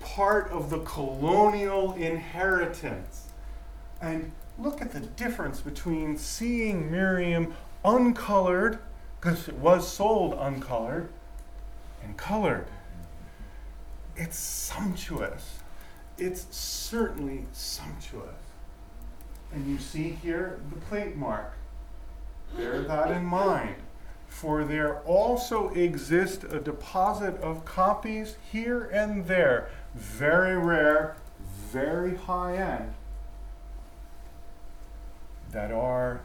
part 0.00 0.50
of 0.50 0.70
the 0.70 0.78
colonial 0.80 1.94
inheritance. 1.94 3.28
And 4.00 4.30
look 4.58 4.82
at 4.82 4.92
the 4.92 5.00
difference 5.00 5.60
between 5.60 6.16
seeing 6.16 6.90
Merian 6.90 7.54
uncolored, 7.84 8.78
because 9.20 9.48
it 9.48 9.54
was 9.54 9.90
sold 9.90 10.34
uncolored, 10.38 11.08
and 12.02 12.16
colored. 12.16 12.66
It's 14.16 14.38
sumptuous. 14.38 15.58
It's 16.16 16.46
certainly 16.50 17.46
sumptuous. 17.52 18.34
And 19.52 19.66
you 19.66 19.78
see 19.78 20.10
here 20.10 20.60
the 20.70 20.80
plate 20.80 21.16
mark. 21.16 21.54
Bear 22.56 22.82
that 22.82 23.10
in 23.10 23.24
mind. 23.24 23.76
For 24.28 24.64
there 24.64 25.00
also 25.00 25.70
exists 25.70 26.44
a 26.44 26.60
deposit 26.60 27.40
of 27.40 27.64
copies 27.64 28.36
here 28.52 28.84
and 28.92 29.26
there, 29.26 29.70
very 29.94 30.56
rare, 30.56 31.16
very 31.72 32.16
high 32.16 32.56
end, 32.56 32.94
that 35.52 35.70
are 35.70 36.22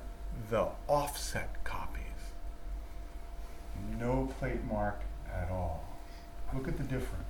the 0.49 0.67
offset 0.87 1.63
copies. 1.63 2.01
No 3.99 4.31
plate 4.39 4.63
mark 4.65 5.01
at 5.31 5.49
all. 5.49 5.83
Look 6.53 6.67
at 6.67 6.77
the 6.77 6.83
difference. 6.83 7.23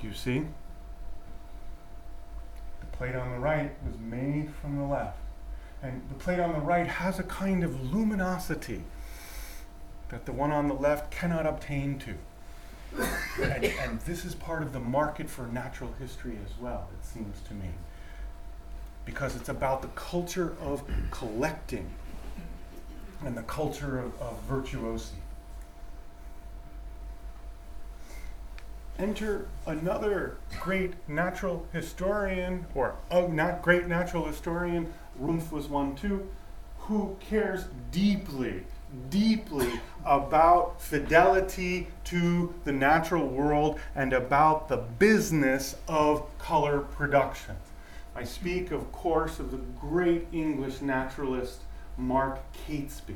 Do 0.00 0.08
you 0.08 0.14
see? 0.14 0.44
The 2.80 2.86
plate 2.92 3.14
on 3.14 3.32
the 3.32 3.38
right 3.38 3.72
was 3.86 3.98
made 3.98 4.50
from 4.60 4.76
the 4.76 4.84
left. 4.84 5.18
And 5.82 6.02
the 6.08 6.14
plate 6.14 6.40
on 6.40 6.52
the 6.52 6.60
right 6.60 6.86
has 6.86 7.18
a 7.18 7.22
kind 7.22 7.62
of 7.62 7.92
luminosity 7.92 8.82
that 10.08 10.26
the 10.26 10.32
one 10.32 10.52
on 10.52 10.68
the 10.68 10.74
left 10.74 11.10
cannot 11.10 11.46
obtain 11.46 11.98
to. 12.00 12.14
and, 13.42 13.64
and 13.64 14.00
this 14.00 14.24
is 14.24 14.34
part 14.34 14.62
of 14.62 14.72
the 14.72 14.80
market 14.80 15.28
for 15.28 15.46
natural 15.46 15.92
history 15.98 16.38
as 16.44 16.58
well, 16.58 16.88
it 16.98 17.04
seems 17.04 17.40
to 17.42 17.54
me. 17.54 17.70
Because 19.06 19.34
it's 19.34 19.48
about 19.48 19.80
the 19.80 19.88
culture 19.88 20.54
of 20.60 20.82
collecting 21.10 21.88
and 23.24 23.36
the 23.36 23.42
culture 23.42 23.98
of, 23.98 24.20
of 24.20 24.38
virtuosi. 24.48 25.14
Enter 28.98 29.46
another 29.66 30.36
great 30.60 30.94
natural 31.06 31.66
historian, 31.72 32.66
or 32.74 32.96
a 33.10 33.28
not 33.28 33.62
great 33.62 33.86
natural 33.86 34.24
historian, 34.24 34.92
Rumpf 35.20 35.50
was 35.52 35.66
one 35.66 35.96
too, 35.96 36.28
who 36.78 37.16
cares 37.20 37.66
deeply, 37.90 38.62
deeply 39.10 39.80
about 40.04 40.80
fidelity 40.80 41.88
to 42.04 42.54
the 42.64 42.72
natural 42.72 43.26
world 43.26 43.78
and 43.94 44.12
about 44.12 44.68
the 44.68 44.76
business 44.76 45.76
of 45.88 46.24
color 46.38 46.80
production. 46.80 47.56
I 48.16 48.24
speak, 48.24 48.70
of 48.70 48.90
course, 48.92 49.38
of 49.38 49.50
the 49.50 49.58
great 49.78 50.26
English 50.32 50.80
naturalist 50.80 51.60
Mark 51.98 52.40
Catesby. 52.66 53.10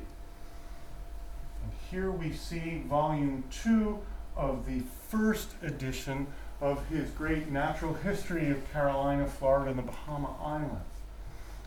And 1.62 1.72
here 1.90 2.10
we 2.10 2.32
see 2.32 2.82
volume 2.86 3.44
two 3.50 4.00
of 4.36 4.66
the 4.66 4.82
first 5.08 5.54
edition 5.62 6.26
of 6.60 6.86
his 6.88 7.08
great 7.10 7.50
natural 7.50 7.94
history 7.94 8.50
of 8.50 8.72
Carolina, 8.72 9.26
Florida, 9.26 9.70
and 9.70 9.78
the 9.78 9.82
Bahama 9.82 10.34
Islands. 10.42 10.84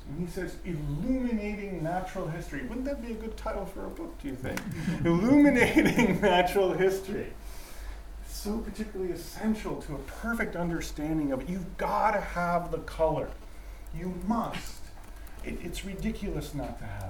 And 0.07 0.27
he 0.27 0.31
says, 0.31 0.57
Illuminating 0.63 1.81
Natural 1.81 2.27
History. 2.27 2.61
Wouldn't 2.63 2.85
that 2.85 3.01
be 3.01 3.13
a 3.13 3.15
good 3.15 3.35
title 3.35 3.65
for 3.65 3.85
a 3.85 3.89
book, 3.89 4.21
do 4.21 4.27
you 4.27 4.35
think? 4.35 4.59
Illuminating 5.05 6.21
Natural 6.21 6.73
History. 6.73 7.33
So 8.43 8.57
particularly 8.57 9.13
essential 9.13 9.81
to 9.83 9.95
a 9.95 9.99
perfect 9.99 10.57
understanding 10.57 11.31
of 11.31 11.43
it. 11.43 11.49
You've 11.49 11.77
got 11.77 12.11
to 12.11 12.19
have 12.19 12.71
the 12.71 12.79
color. 12.79 13.29
You 13.97 14.15
must. 14.27 14.81
It, 15.45 15.59
it's 15.63 15.85
ridiculous 15.85 16.53
not 16.53 16.77
to 16.79 16.83
have 16.83 17.03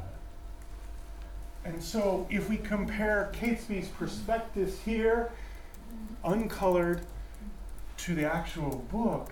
it. 1.64 1.70
And 1.70 1.84
so 1.84 2.28
if 2.30 2.50
we 2.50 2.58
compare 2.58 3.32
Catesby's 3.34 3.88
prospectus 3.88 4.80
here, 4.82 5.32
uncolored, 6.24 7.02
to 7.98 8.14
the 8.14 8.32
actual 8.32 8.86
book, 8.92 9.32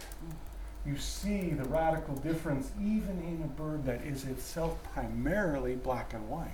you 0.83 0.97
see 0.97 1.51
the 1.51 1.65
radical 1.65 2.15
difference 2.15 2.71
even 2.79 3.21
in 3.21 3.43
a 3.43 3.47
bird 3.47 3.85
that 3.85 4.01
is 4.01 4.25
itself 4.25 4.81
primarily 4.91 5.75
black 5.75 6.15
and 6.15 6.27
white. 6.27 6.49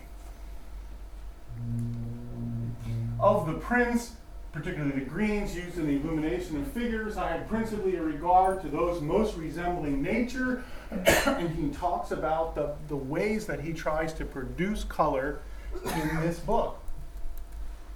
Of 3.21 3.47
the 3.47 3.53
prints, 3.53 4.11
particularly 4.57 4.99
the 4.99 5.05
greens 5.05 5.55
used 5.55 5.77
in 5.77 5.85
the 5.85 5.93
illumination 5.93 6.57
of 6.57 6.71
figures, 6.71 7.15
I 7.15 7.29
have 7.29 7.47
principally 7.47 7.95
a 7.95 8.01
regard 8.01 8.61
to 8.63 8.69
those 8.69 9.01
most 9.01 9.37
resembling 9.37 10.01
nature, 10.01 10.63
and 10.89 11.49
he 11.51 11.69
talks 11.69 12.09
about 12.09 12.55
the, 12.55 12.73
the 12.87 12.95
ways 12.95 13.45
that 13.45 13.59
he 13.59 13.71
tries 13.71 14.13
to 14.13 14.25
produce 14.25 14.83
color 14.83 15.39
in 15.85 16.21
this 16.21 16.39
book. 16.39 16.81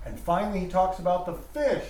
And 0.05 0.19
finally, 0.19 0.59
he 0.59 0.67
talks 0.67 0.99
about 0.99 1.25
the 1.25 1.33
fish, 1.33 1.83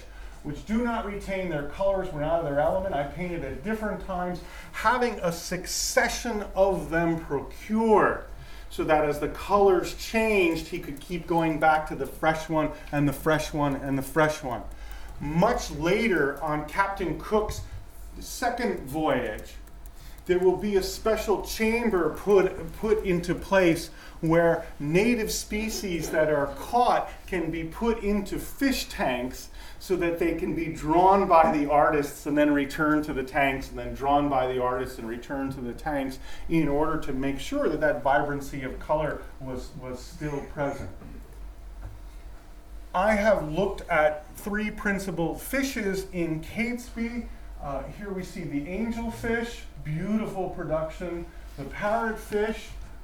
which 0.43 0.65
do 0.65 0.83
not 0.83 1.05
retain 1.05 1.49
their 1.49 1.63
colors 1.63 2.11
when 2.13 2.23
out 2.23 2.39
of 2.39 2.45
their 2.45 2.61
element. 2.61 2.95
I 2.95 3.03
painted 3.03 3.43
at 3.43 3.65
different 3.65 4.05
times, 4.05 4.39
having 4.71 5.19
a 5.21 5.33
succession 5.33 6.45
of 6.55 6.89
them 6.89 7.19
procured 7.19 8.23
so 8.71 8.85
that 8.85 9.03
as 9.05 9.19
the 9.19 9.27
colors 9.27 9.93
changed, 9.95 10.67
he 10.67 10.79
could 10.79 10.99
keep 10.99 11.27
going 11.27 11.59
back 11.59 11.87
to 11.89 11.95
the 11.95 12.05
fresh 12.05 12.49
one 12.49 12.71
and 12.91 13.07
the 13.07 13.13
fresh 13.13 13.53
one 13.53 13.75
and 13.75 13.97
the 13.97 14.01
fresh 14.01 14.41
one. 14.41 14.63
Much 15.19 15.69
later, 15.71 16.41
on 16.41 16.65
Captain 16.67 17.19
Cook's 17.19 17.61
second 18.19 18.79
voyage, 18.87 19.53
there 20.25 20.39
will 20.39 20.57
be 20.57 20.75
a 20.75 20.83
special 20.83 21.41
chamber 21.43 22.11
put, 22.11 22.73
put 22.79 23.03
into 23.03 23.33
place 23.33 23.89
where 24.21 24.65
native 24.79 25.31
species 25.31 26.09
that 26.11 26.29
are 26.29 26.47
caught 26.57 27.09
can 27.25 27.49
be 27.49 27.63
put 27.63 28.03
into 28.03 28.37
fish 28.37 28.85
tanks 28.85 29.49
so 29.79 29.95
that 29.95 30.19
they 30.19 30.35
can 30.35 30.53
be 30.53 30.67
drawn 30.67 31.27
by 31.27 31.51
the 31.57 31.69
artists 31.69 32.27
and 32.27 32.37
then 32.37 32.53
returned 32.53 33.03
to 33.03 33.13
the 33.13 33.23
tanks 33.23 33.69
and 33.69 33.79
then 33.79 33.95
drawn 33.95 34.29
by 34.29 34.45
the 34.51 34.61
artists 34.61 34.99
and 34.99 35.09
returned 35.09 35.51
to 35.51 35.61
the 35.61 35.73
tanks 35.73 36.19
in 36.49 36.67
order 36.67 36.99
to 36.99 37.11
make 37.11 37.39
sure 37.39 37.67
that 37.67 37.79
that 37.79 38.03
vibrancy 38.03 38.61
of 38.61 38.77
color 38.79 39.21
was, 39.39 39.69
was 39.81 39.99
still 39.99 40.39
present. 40.53 40.89
I 42.93 43.13
have 43.15 43.49
looked 43.51 43.87
at 43.89 44.25
three 44.35 44.69
principal 44.69 45.35
fishes 45.35 46.07
in 46.11 46.41
Catesby. 46.41 47.25
Uh, 47.63 47.83
here 47.99 48.11
we 48.11 48.23
see 48.23 48.43
the 48.43 48.61
angelfish, 48.61 49.59
beautiful 49.83 50.49
production. 50.49 51.25
The 51.57 51.65
parrotfish, 51.65 52.57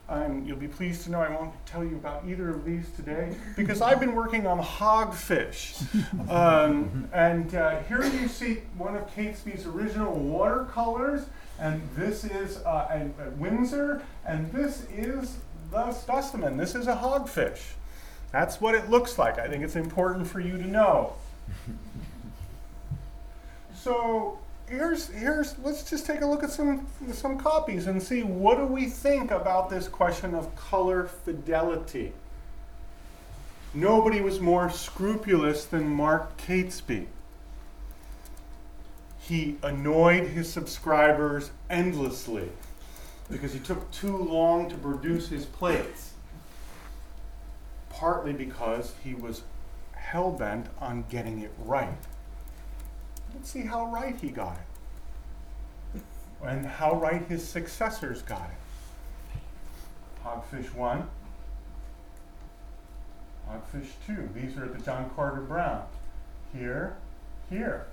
and 0.09 0.47
you'll 0.47 0.57
be 0.57 0.67
pleased 0.67 1.03
to 1.03 1.11
know 1.11 1.19
I 1.19 1.29
won't 1.29 1.53
tell 1.67 1.83
you 1.83 1.95
about 1.95 2.23
either 2.27 2.49
of 2.49 2.65
these 2.65 2.89
today 2.95 3.35
because 3.55 3.81
I've 3.81 3.99
been 3.99 4.15
working 4.15 4.47
on 4.47 4.59
hogfish. 4.63 5.85
Um, 6.29 7.07
and 7.13 7.53
uh, 7.55 7.81
here 7.83 8.03
you 8.03 8.27
see 8.27 8.55
one 8.77 8.95
of 8.97 9.07
Catesby's 9.15 9.65
original 9.65 10.13
watercolors, 10.13 11.25
and 11.59 11.81
this 11.95 12.25
is 12.25 12.57
uh, 12.65 12.87
at, 12.89 13.07
at 13.19 13.37
Windsor, 13.37 14.01
and 14.25 14.51
this 14.51 14.85
is 14.91 15.37
the 15.71 15.91
specimen. 15.91 16.57
This 16.57 16.75
is 16.75 16.87
a 16.87 16.95
hogfish. 16.95 17.61
That's 18.31 18.59
what 18.59 18.75
it 18.75 18.89
looks 18.89 19.17
like. 19.17 19.39
I 19.39 19.47
think 19.47 19.63
it's 19.63 19.77
important 19.77 20.27
for 20.27 20.39
you 20.39 20.57
to 20.57 20.67
know. 20.67 21.13
So 23.79 24.39
here's 24.69 25.07
here's 25.09 25.57
let's 25.59 25.89
just 25.89 26.05
take 26.05 26.21
a 26.21 26.25
look 26.25 26.43
at 26.43 26.51
some 26.51 26.85
some 27.13 27.37
copies 27.37 27.87
and 27.87 28.01
see 28.01 28.21
what 28.21 28.57
do 28.57 28.65
we 28.65 28.85
think 28.85 29.31
about 29.31 29.69
this 29.69 29.87
question 29.87 30.35
of 30.35 30.53
color 30.55 31.05
fidelity. 31.05 32.13
Nobody 33.73 34.21
was 34.21 34.39
more 34.39 34.69
scrupulous 34.69 35.65
than 35.65 35.87
Mark 35.87 36.37
Catesby. 36.37 37.05
He 39.19 39.57
annoyed 39.61 40.27
his 40.27 40.51
subscribers 40.51 41.51
endlessly 41.69 42.49
because 43.29 43.53
he 43.53 43.59
took 43.59 43.91
too 43.91 44.15
long 44.15 44.69
to 44.69 44.77
produce 44.77 45.27
his 45.27 45.45
plates. 45.45 46.13
Partly 47.89 48.31
because 48.31 48.93
he 49.03 49.13
was 49.13 49.41
hell 49.93 50.31
bent 50.31 50.67
on 50.79 51.03
getting 51.09 51.41
it 51.41 51.51
right. 51.59 51.97
Let's 53.37 53.51
see 53.51 53.61
how 53.61 53.85
right 53.85 54.15
he 54.19 54.29
got 54.29 54.57
it. 55.93 56.01
And 56.43 56.65
how 56.65 56.95
right 56.95 57.23
his 57.27 57.47
successors 57.47 58.23
got 58.23 58.49
it. 58.49 59.37
Hogfish 60.25 60.73
1, 60.73 61.07
Hogfish 63.47 63.89
2. 64.07 64.29
These 64.33 64.57
are 64.57 64.67
the 64.67 64.83
John 64.83 65.11
Carter 65.15 65.41
Brown. 65.41 65.83
Here, 66.51 66.97
here. 67.47 67.85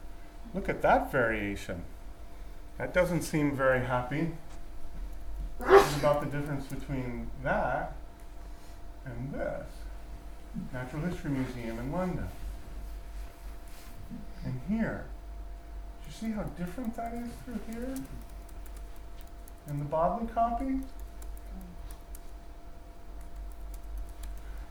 Look 0.55 0.71
at 0.71 0.81
that 0.81 1.13
variation. 1.13 1.83
That 2.79 2.95
doesn't 2.95 3.21
seem 3.21 3.55
very 3.55 3.85
happy. 3.85 4.33
What 5.59 5.97
about 5.99 6.21
the 6.21 6.39
difference 6.39 6.65
between 6.67 7.31
that 7.43 7.93
and 9.05 9.31
this? 9.31 9.67
Natural 10.73 11.03
History 11.03 11.33
Museum 11.33 11.79
in 11.79 11.93
London. 11.93 12.29
And 14.47 14.59
here 14.71 15.05
see 16.21 16.31
how 16.31 16.43
different 16.59 16.95
that 16.97 17.13
is 17.15 17.31
through 17.45 17.61
here? 17.73 17.95
in 19.69 19.79
the 19.79 19.85
Bodley 19.85 20.27
copy. 20.29 20.81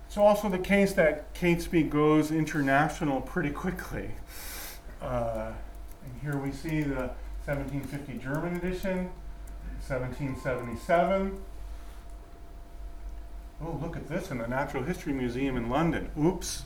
It's 0.07 0.17
also 0.17 0.49
the 0.49 0.59
case 0.59 0.93
that 0.93 1.33
Catesby 1.33 1.89
goes 1.89 2.31
international 2.31 3.21
pretty 3.21 3.49
quickly. 3.49 4.11
Uh, 5.01 5.51
and 6.03 6.21
here 6.21 6.37
we 6.37 6.51
see 6.51 6.81
the 6.81 7.09
1750 7.45 8.19
German 8.19 8.55
edition, 8.55 9.09
1777. 9.87 11.39
Oh, 13.61 13.79
look 13.81 13.95
at 13.95 14.07
this 14.07 14.29
in 14.29 14.37
the 14.37 14.47
Natural 14.47 14.83
History 14.83 15.13
Museum 15.13 15.57
in 15.57 15.69
London. 15.69 16.11
Oops. 16.19 16.63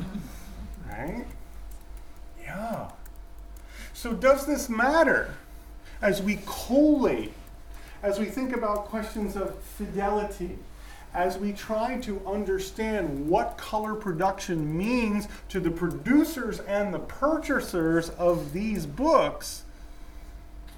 right? 0.90 1.26
Yeah. 2.40 2.90
So, 4.00 4.14
does 4.14 4.46
this 4.46 4.70
matter 4.70 5.34
as 6.00 6.22
we 6.22 6.38
collate, 6.46 7.34
as 8.02 8.18
we 8.18 8.24
think 8.24 8.56
about 8.56 8.86
questions 8.86 9.36
of 9.36 9.54
fidelity, 9.62 10.56
as 11.12 11.36
we 11.36 11.52
try 11.52 11.98
to 11.98 12.18
understand 12.26 13.28
what 13.28 13.58
color 13.58 13.94
production 13.94 14.74
means 14.74 15.28
to 15.50 15.60
the 15.60 15.70
producers 15.70 16.60
and 16.60 16.94
the 16.94 16.98
purchasers 16.98 18.08
of 18.08 18.54
these 18.54 18.86
books? 18.86 19.64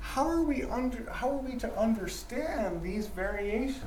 How 0.01 0.27
are 0.29 0.43
we, 0.43 0.65
under, 0.65 1.09
how 1.09 1.31
are 1.31 1.43
we 1.43 1.55
to 1.59 1.73
understand 1.79 2.83
these 2.83 3.07
variations? 3.07 3.85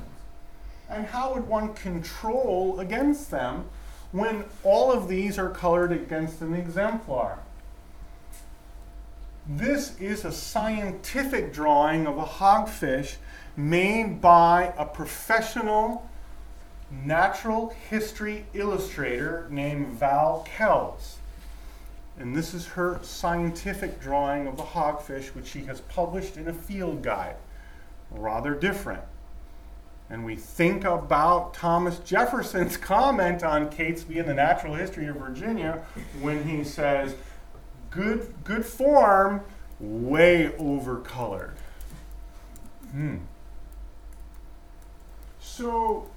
And 0.88 1.04
how 1.04 1.34
would 1.34 1.46
one 1.46 1.74
control 1.74 2.80
against 2.80 3.30
them 3.30 3.66
when 4.12 4.46
all 4.64 4.90
of 4.90 5.08
these 5.08 5.38
are 5.38 5.50
colored 5.50 5.92
against 5.92 6.40
an 6.40 6.54
exemplar? 6.54 7.38
This 9.48 9.96
is 10.00 10.24
a 10.24 10.32
scientific 10.32 11.52
drawing 11.52 12.08
of 12.08 12.18
a 12.18 12.24
hogfish 12.24 13.14
made 13.56 14.20
by 14.20 14.72
a 14.76 14.84
professional 14.84 16.10
natural 16.90 17.68
history 17.88 18.46
illustrator 18.54 19.46
named 19.48 19.86
Val 19.98 20.44
Kells. 20.46 21.18
And 22.18 22.34
this 22.34 22.54
is 22.54 22.66
her 22.66 22.98
scientific 23.02 24.00
drawing 24.00 24.48
of 24.48 24.56
the 24.56 24.64
hogfish, 24.64 25.28
which 25.28 25.46
she 25.46 25.64
has 25.66 25.80
published 25.82 26.36
in 26.36 26.48
a 26.48 26.52
field 26.52 27.02
guide. 27.02 27.36
Rather 28.10 28.52
different. 28.52 29.02
And 30.10 30.24
we 30.24 30.34
think 30.34 30.84
about 30.84 31.54
Thomas 31.54 31.98
Jefferson's 32.00 32.76
comment 32.76 33.44
on 33.44 33.70
Catesby 33.70 34.18
and 34.18 34.28
the 34.28 34.34
natural 34.34 34.74
history 34.74 35.06
of 35.06 35.16
Virginia 35.16 35.84
when 36.20 36.48
he 36.48 36.64
says, 36.64 37.14
good, 37.96 38.34
good 38.44 38.64
form, 38.64 39.40
way 39.80 40.52
overcolored. 40.58 41.54
Hmm. 42.92 43.16
So, 45.40 46.08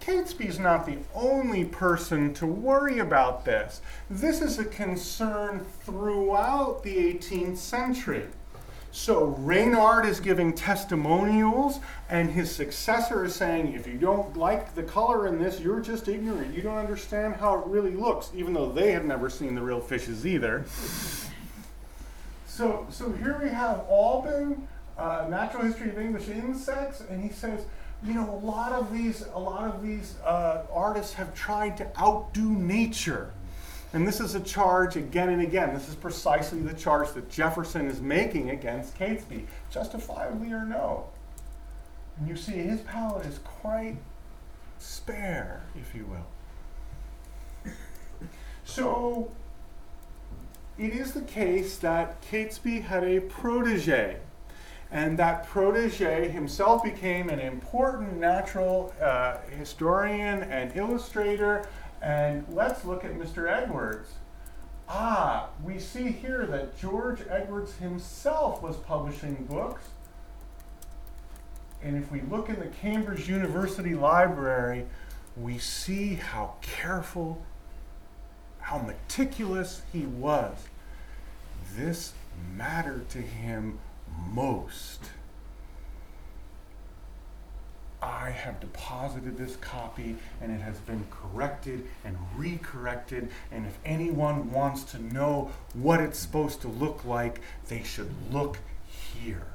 Catesby 0.00 0.46
is 0.46 0.58
not 0.58 0.86
the 0.86 0.98
only 1.14 1.64
person 1.64 2.34
to 2.34 2.46
worry 2.46 2.98
about 2.98 3.44
this. 3.44 3.80
This 4.08 4.42
is 4.42 4.58
a 4.58 4.64
concern 4.64 5.64
throughout 5.84 6.82
the 6.82 6.96
18th 6.96 7.58
century. 7.58 8.26
So 8.92 9.36
Renard 9.38 10.04
is 10.04 10.18
giving 10.18 10.52
testimonials, 10.52 11.78
and 12.08 12.30
his 12.30 12.50
successor 12.54 13.24
is 13.24 13.34
saying, 13.34 13.74
if 13.74 13.86
you 13.86 13.96
don't 13.96 14.36
like 14.36 14.74
the 14.74 14.82
color 14.82 15.28
in 15.28 15.38
this, 15.38 15.60
you're 15.60 15.80
just 15.80 16.08
ignorant. 16.08 16.52
You 16.54 16.62
don't 16.62 16.76
understand 16.76 17.36
how 17.36 17.60
it 17.60 17.66
really 17.66 17.92
looks, 17.92 18.30
even 18.34 18.52
though 18.52 18.70
they 18.70 18.90
have 18.92 19.04
never 19.04 19.30
seen 19.30 19.54
the 19.54 19.62
real 19.62 19.80
fishes 19.80 20.26
either. 20.26 20.64
so, 22.48 22.86
so 22.90 23.12
here 23.12 23.38
we 23.40 23.48
have 23.48 23.84
Albin, 23.88 24.66
uh, 24.98 25.26
Natural 25.30 25.64
History 25.64 25.90
of 25.90 25.98
English 25.98 26.28
Insects, 26.28 27.00
and 27.08 27.22
he 27.22 27.30
says, 27.30 27.64
you 28.02 28.14
know, 28.14 28.28
a 28.28 28.40
lot 28.44 28.72
of 28.72 28.92
these, 28.92 29.24
a 29.34 29.38
lot 29.38 29.72
of 29.72 29.82
these 29.82 30.16
uh, 30.24 30.62
artists 30.72 31.14
have 31.14 31.32
tried 31.34 31.76
to 31.76 31.86
outdo 32.00 32.50
nature. 32.50 33.30
And 33.92 34.06
this 34.06 34.20
is 34.20 34.34
a 34.34 34.40
charge 34.40 34.96
again 34.96 35.30
and 35.30 35.42
again. 35.42 35.74
This 35.74 35.88
is 35.88 35.96
precisely 35.96 36.60
the 36.60 36.74
charge 36.74 37.12
that 37.12 37.28
Jefferson 37.28 37.88
is 37.88 38.00
making 38.00 38.50
against 38.50 38.96
Catesby, 38.98 39.46
justifiably 39.70 40.52
or 40.52 40.64
no. 40.64 41.06
And 42.18 42.28
you 42.28 42.36
see, 42.36 42.52
his 42.52 42.80
palette 42.82 43.26
is 43.26 43.38
quite 43.38 43.96
spare, 44.78 45.62
if 45.74 45.94
you 45.94 46.06
will. 46.06 47.72
So, 48.64 49.32
it 50.78 50.92
is 50.92 51.12
the 51.12 51.22
case 51.22 51.76
that 51.78 52.22
Catesby 52.22 52.84
had 52.84 53.02
a 53.02 53.20
protege 53.20 54.18
and 54.92 55.18
that 55.18 55.46
protege 55.46 56.28
himself 56.28 56.82
became 56.82 57.28
an 57.28 57.38
important 57.38 58.18
natural 58.18 58.92
uh, 59.00 59.38
historian 59.58 60.42
and 60.44 60.76
illustrator. 60.76 61.66
And 62.02 62.44
let's 62.48 62.84
look 62.84 63.04
at 63.04 63.14
Mr. 63.14 63.50
Edwards. 63.50 64.10
Ah, 64.88 65.50
we 65.62 65.78
see 65.78 66.10
here 66.10 66.46
that 66.46 66.78
George 66.78 67.20
Edwards 67.28 67.76
himself 67.76 68.62
was 68.62 68.76
publishing 68.76 69.46
books. 69.48 69.84
And 71.82 71.96
if 71.96 72.10
we 72.10 72.22
look 72.22 72.48
in 72.48 72.58
the 72.58 72.66
Cambridge 72.66 73.28
University 73.28 73.94
Library, 73.94 74.86
we 75.36 75.58
see 75.58 76.14
how 76.14 76.54
careful, 76.60 77.40
how 78.58 78.78
meticulous 78.78 79.82
he 79.92 80.00
was. 80.06 80.56
This 81.76 82.12
mattered 82.56 83.08
to 83.10 83.18
him 83.18 83.78
most. 84.32 85.00
I 88.02 88.30
have 88.30 88.60
deposited 88.60 89.36
this 89.36 89.56
copy 89.56 90.16
and 90.40 90.50
it 90.52 90.60
has 90.62 90.78
been 90.78 91.06
corrected 91.10 91.86
and 92.04 92.16
recorrected. 92.38 93.28
And 93.52 93.66
if 93.66 93.78
anyone 93.84 94.50
wants 94.52 94.84
to 94.92 95.02
know 95.02 95.50
what 95.74 96.00
it's 96.00 96.18
supposed 96.18 96.62
to 96.62 96.68
look 96.68 97.04
like, 97.04 97.40
they 97.68 97.82
should 97.82 98.10
look 98.32 98.58
here. 98.86 99.46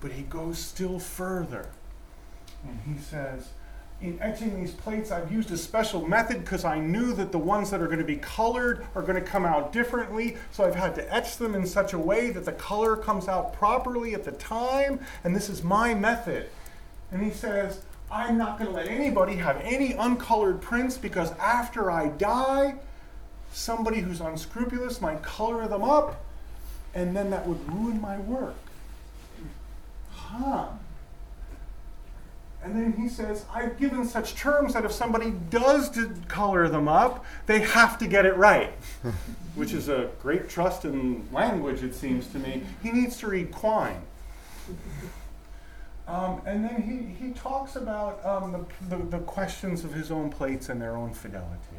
But 0.00 0.12
he 0.12 0.22
goes 0.22 0.58
still 0.58 1.00
further 1.00 1.70
and 2.64 2.80
he 2.86 3.02
says, 3.02 3.48
in 4.00 4.18
etching 4.20 4.60
these 4.60 4.72
plates, 4.72 5.10
I've 5.10 5.32
used 5.32 5.50
a 5.50 5.56
special 5.56 6.06
method 6.06 6.44
because 6.44 6.64
I 6.64 6.78
knew 6.78 7.12
that 7.14 7.32
the 7.32 7.38
ones 7.38 7.70
that 7.70 7.80
are 7.80 7.86
going 7.86 7.98
to 7.98 8.04
be 8.04 8.16
colored 8.16 8.86
are 8.94 9.02
going 9.02 9.16
to 9.16 9.28
come 9.28 9.44
out 9.44 9.72
differently. 9.72 10.36
So 10.52 10.64
I've 10.64 10.76
had 10.76 10.94
to 10.96 11.14
etch 11.14 11.36
them 11.36 11.54
in 11.54 11.66
such 11.66 11.92
a 11.92 11.98
way 11.98 12.30
that 12.30 12.44
the 12.44 12.52
color 12.52 12.96
comes 12.96 13.26
out 13.26 13.52
properly 13.54 14.14
at 14.14 14.24
the 14.24 14.32
time. 14.32 15.00
And 15.24 15.34
this 15.34 15.48
is 15.48 15.64
my 15.64 15.94
method. 15.94 16.48
And 17.10 17.22
he 17.22 17.30
says, 17.30 17.82
I'm 18.10 18.38
not 18.38 18.58
going 18.58 18.70
to 18.70 18.76
let 18.76 18.86
anybody 18.86 19.34
have 19.36 19.60
any 19.62 19.92
uncolored 19.94 20.60
prints 20.60 20.96
because 20.96 21.32
after 21.32 21.90
I 21.90 22.08
die, 22.08 22.76
somebody 23.52 24.00
who's 24.00 24.20
unscrupulous 24.20 25.00
might 25.00 25.22
color 25.22 25.66
them 25.66 25.82
up, 25.82 26.24
and 26.94 27.16
then 27.16 27.30
that 27.30 27.46
would 27.46 27.70
ruin 27.70 28.00
my 28.00 28.18
work. 28.18 28.54
Huh. 30.12 30.68
And 32.68 32.76
then 32.76 32.92
he 33.00 33.08
says, 33.08 33.46
I've 33.50 33.78
given 33.78 34.06
such 34.06 34.34
terms 34.34 34.74
that 34.74 34.84
if 34.84 34.92
somebody 34.92 35.30
does 35.48 35.98
color 36.28 36.68
them 36.68 36.86
up, 36.86 37.24
they 37.46 37.60
have 37.60 37.96
to 37.96 38.06
get 38.06 38.26
it 38.26 38.36
right, 38.36 38.72
which 39.54 39.72
is 39.72 39.88
a 39.88 40.10
great 40.20 40.50
trust 40.50 40.84
in 40.84 41.26
language, 41.32 41.82
it 41.82 41.94
seems 41.94 42.26
to 42.28 42.38
me. 42.38 42.62
He 42.82 42.92
needs 42.92 43.16
to 43.18 43.28
read 43.28 43.52
Quine. 43.52 44.02
Um, 46.06 46.40
and 46.46 46.64
then 46.64 46.80
he, 46.80 47.22
he 47.22 47.34
talks 47.34 47.76
about 47.76 48.24
um, 48.24 48.66
the, 48.88 48.96
the, 48.96 49.04
the 49.04 49.18
questions 49.24 49.84
of 49.84 49.92
his 49.92 50.10
own 50.10 50.30
plates 50.30 50.70
and 50.70 50.80
their 50.80 50.96
own 50.96 51.12
fidelity. 51.12 51.76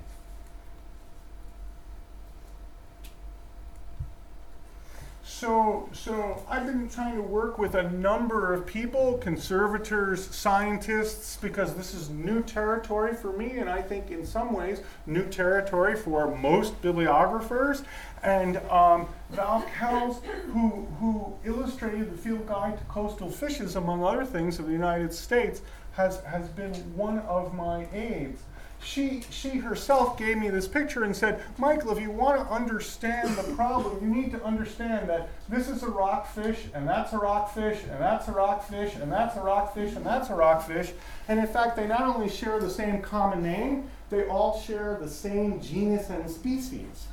So, 5.39 5.87
so 5.93 6.43
I've 6.49 6.65
been 6.65 6.89
trying 6.89 7.15
to 7.15 7.21
work 7.21 7.57
with 7.57 7.75
a 7.75 7.89
number 7.91 8.53
of 8.53 8.65
people, 8.65 9.17
conservators, 9.19 10.25
scientists, 10.35 11.37
because 11.37 11.75
this 11.75 11.93
is 11.93 12.09
new 12.09 12.43
territory 12.43 13.15
for 13.15 13.31
me, 13.31 13.51
and 13.51 13.69
I 13.69 13.81
think 13.81 14.11
in 14.11 14.25
some 14.25 14.51
ways 14.51 14.81
new 15.05 15.25
territory 15.29 15.95
for 15.95 16.35
most 16.35 16.81
bibliographers. 16.81 17.83
And 18.21 18.57
um, 18.69 19.07
Val 19.29 19.65
Kells, 19.77 20.19
who, 20.47 20.85
who 20.99 21.33
illustrated 21.45 22.11
the 22.11 22.17
field 22.17 22.45
guide 22.45 22.77
to 22.77 22.83
coastal 22.83 23.31
fishes, 23.31 23.77
among 23.77 24.03
other 24.03 24.25
things, 24.25 24.59
of 24.59 24.65
the 24.65 24.73
United 24.73 25.13
States, 25.13 25.61
has, 25.93 26.19
has 26.25 26.49
been 26.49 26.73
one 26.97 27.19
of 27.19 27.53
my 27.53 27.87
aides 27.93 28.41
she, 28.83 29.23
she 29.29 29.49
herself 29.57 30.17
gave 30.17 30.37
me 30.37 30.49
this 30.49 30.67
picture 30.67 31.03
and 31.03 31.15
said, 31.15 31.43
Michael, 31.57 31.91
if 31.91 32.01
you 32.01 32.11
want 32.11 32.39
to 32.39 32.53
understand 32.53 33.35
the 33.35 33.43
problem, 33.55 33.99
you 34.01 34.21
need 34.21 34.31
to 34.31 34.43
understand 34.43 35.09
that 35.09 35.29
this 35.49 35.67
is 35.67 35.83
a 35.83 35.89
rockfish, 35.89 36.67
and 36.73 36.87
that's 36.87 37.13
a 37.13 37.17
rockfish, 37.17 37.79
and 37.83 37.99
that's 38.01 38.27
a 38.27 38.31
rockfish, 38.31 38.95
and 38.95 39.11
that's 39.11 39.35
a 39.35 39.41
rockfish, 39.41 39.95
and 39.95 40.05
that's 40.05 40.29
a 40.29 40.35
rockfish. 40.35 40.91
And 41.27 41.39
in 41.39 41.47
fact, 41.47 41.75
they 41.75 41.87
not 41.87 42.01
only 42.01 42.29
share 42.29 42.59
the 42.59 42.69
same 42.69 43.01
common 43.01 43.43
name, 43.43 43.89
they 44.09 44.27
all 44.27 44.59
share 44.59 44.97
the 44.99 45.09
same 45.09 45.61
genus 45.61 46.09
and 46.09 46.29
species. 46.29 47.07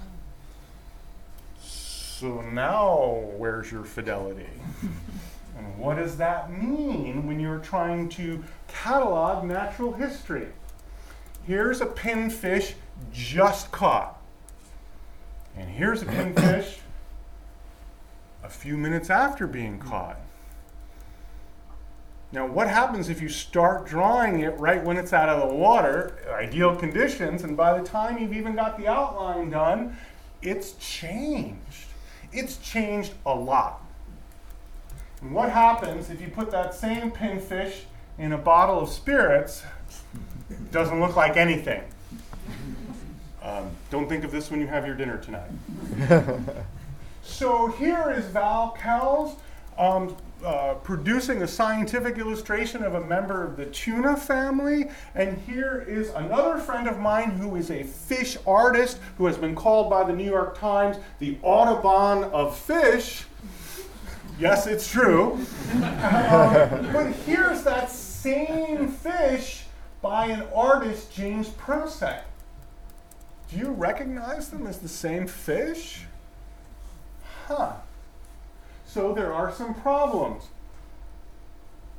So 1.60 2.40
now, 2.40 3.24
where's 3.36 3.70
your 3.70 3.84
fidelity? 3.84 4.46
and 5.58 5.78
what 5.78 5.96
does 5.96 6.16
that 6.16 6.50
mean 6.50 7.26
when 7.26 7.38
you're 7.38 7.58
trying 7.58 8.08
to 8.10 8.42
catalog 8.68 9.44
natural 9.44 9.92
history? 9.92 10.48
Here's 11.46 11.80
a 11.80 11.86
pinfish 11.86 12.74
just 13.12 13.70
caught. 13.70 14.20
And 15.56 15.70
here's 15.70 16.02
a 16.02 16.06
pinfish 16.06 16.78
a 18.42 18.48
few 18.48 18.76
minutes 18.76 19.10
after 19.10 19.46
being 19.46 19.78
caught. 19.78 20.18
Now, 22.32 22.46
what 22.46 22.68
happens 22.68 23.08
if 23.08 23.22
you 23.22 23.28
start 23.28 23.86
drawing 23.86 24.40
it 24.40 24.58
right 24.58 24.82
when 24.82 24.96
it's 24.96 25.12
out 25.12 25.28
of 25.28 25.48
the 25.48 25.54
water, 25.54 26.18
ideal 26.28 26.74
conditions, 26.74 27.44
and 27.44 27.56
by 27.56 27.78
the 27.78 27.84
time 27.84 28.18
you've 28.18 28.32
even 28.32 28.56
got 28.56 28.76
the 28.76 28.88
outline 28.88 29.50
done, 29.50 29.96
it's 30.42 30.72
changed. 30.72 31.86
It's 32.32 32.56
changed 32.58 33.14
a 33.24 33.34
lot. 33.34 33.82
And 35.22 35.32
what 35.32 35.50
happens 35.50 36.10
if 36.10 36.20
you 36.20 36.28
put 36.28 36.50
that 36.50 36.74
same 36.74 37.12
pinfish 37.12 37.82
in 38.18 38.32
a 38.32 38.38
bottle 38.38 38.80
of 38.80 38.88
spirits? 38.88 39.62
It 40.50 40.72
doesn't 40.72 41.00
look 41.00 41.16
like 41.16 41.36
anything. 41.36 41.82
Um, 43.42 43.70
don't 43.90 44.08
think 44.08 44.24
of 44.24 44.32
this 44.32 44.50
when 44.50 44.60
you 44.60 44.66
have 44.66 44.86
your 44.86 44.96
dinner 44.96 45.18
tonight. 45.18 45.50
so 47.22 47.68
here 47.68 48.10
is 48.10 48.26
Val 48.26 48.70
Kells 48.72 49.36
um, 49.78 50.16
uh, 50.44 50.74
producing 50.74 51.42
a 51.42 51.48
scientific 51.48 52.18
illustration 52.18 52.82
of 52.82 52.94
a 52.94 53.00
member 53.00 53.44
of 53.44 53.56
the 53.56 53.66
tuna 53.66 54.16
family. 54.16 54.90
And 55.14 55.38
here 55.38 55.84
is 55.88 56.10
another 56.10 56.58
friend 56.58 56.88
of 56.88 56.98
mine 56.98 57.30
who 57.30 57.56
is 57.56 57.70
a 57.70 57.82
fish 57.82 58.36
artist 58.46 58.98
who 59.18 59.26
has 59.26 59.36
been 59.36 59.54
called 59.54 59.90
by 59.90 60.04
the 60.04 60.12
New 60.12 60.24
York 60.24 60.58
Times 60.58 60.96
the 61.18 61.38
Audubon 61.42 62.24
of 62.32 62.56
fish. 62.56 63.24
Yes, 64.38 64.66
it's 64.66 64.90
true. 64.90 65.32
um, 65.72 66.92
but 66.92 67.12
here's 67.24 67.62
that 67.62 67.90
same 67.90 68.88
fish 68.88 69.65
by 70.00 70.26
an 70.26 70.44
artist, 70.54 71.12
James 71.12 71.48
Prosek. 71.48 72.22
Do 73.50 73.56
you 73.56 73.70
recognize 73.70 74.48
them 74.50 74.66
as 74.66 74.78
the 74.78 74.88
same 74.88 75.26
fish? 75.26 76.04
Huh. 77.46 77.74
So 78.86 79.12
there 79.12 79.32
are 79.32 79.52
some 79.52 79.74
problems. 79.74 80.44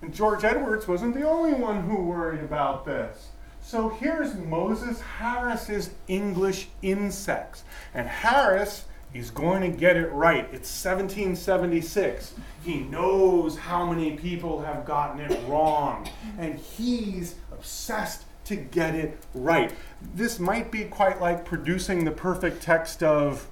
And 0.01 0.13
George 0.13 0.43
Edwards 0.43 0.87
wasn't 0.87 1.15
the 1.15 1.27
only 1.27 1.53
one 1.53 1.83
who 1.83 1.95
worried 2.03 2.41
about 2.41 2.85
this. 2.85 3.29
So 3.61 3.89
here's 3.89 4.35
Moses 4.35 5.01
Harris's 5.01 5.89
English 6.07 6.67
insects. 6.81 7.63
And 7.93 8.07
Harris 8.07 8.85
is 9.13 9.31
going 9.31 9.69
to 9.69 9.77
get 9.77 9.95
it 9.95 10.11
right. 10.11 10.45
It's 10.51 10.83
1776. 10.83 12.33
He 12.63 12.79
knows 12.79 13.57
how 13.57 13.85
many 13.85 14.11
people 14.11 14.61
have 14.61 14.85
gotten 14.85 15.21
it 15.21 15.39
wrong. 15.47 16.07
And 16.37 16.59
he's 16.59 17.35
obsessed 17.57 18.23
to 18.45 18.55
get 18.55 18.95
it 18.95 19.17
right. 19.33 19.73
This 20.15 20.39
might 20.39 20.71
be 20.71 20.85
quite 20.85 21.19
like 21.19 21.43
producing 21.45 22.05
the 22.05 22.11
perfect 22.11 22.61
text 22.61 23.03
of 23.03 23.47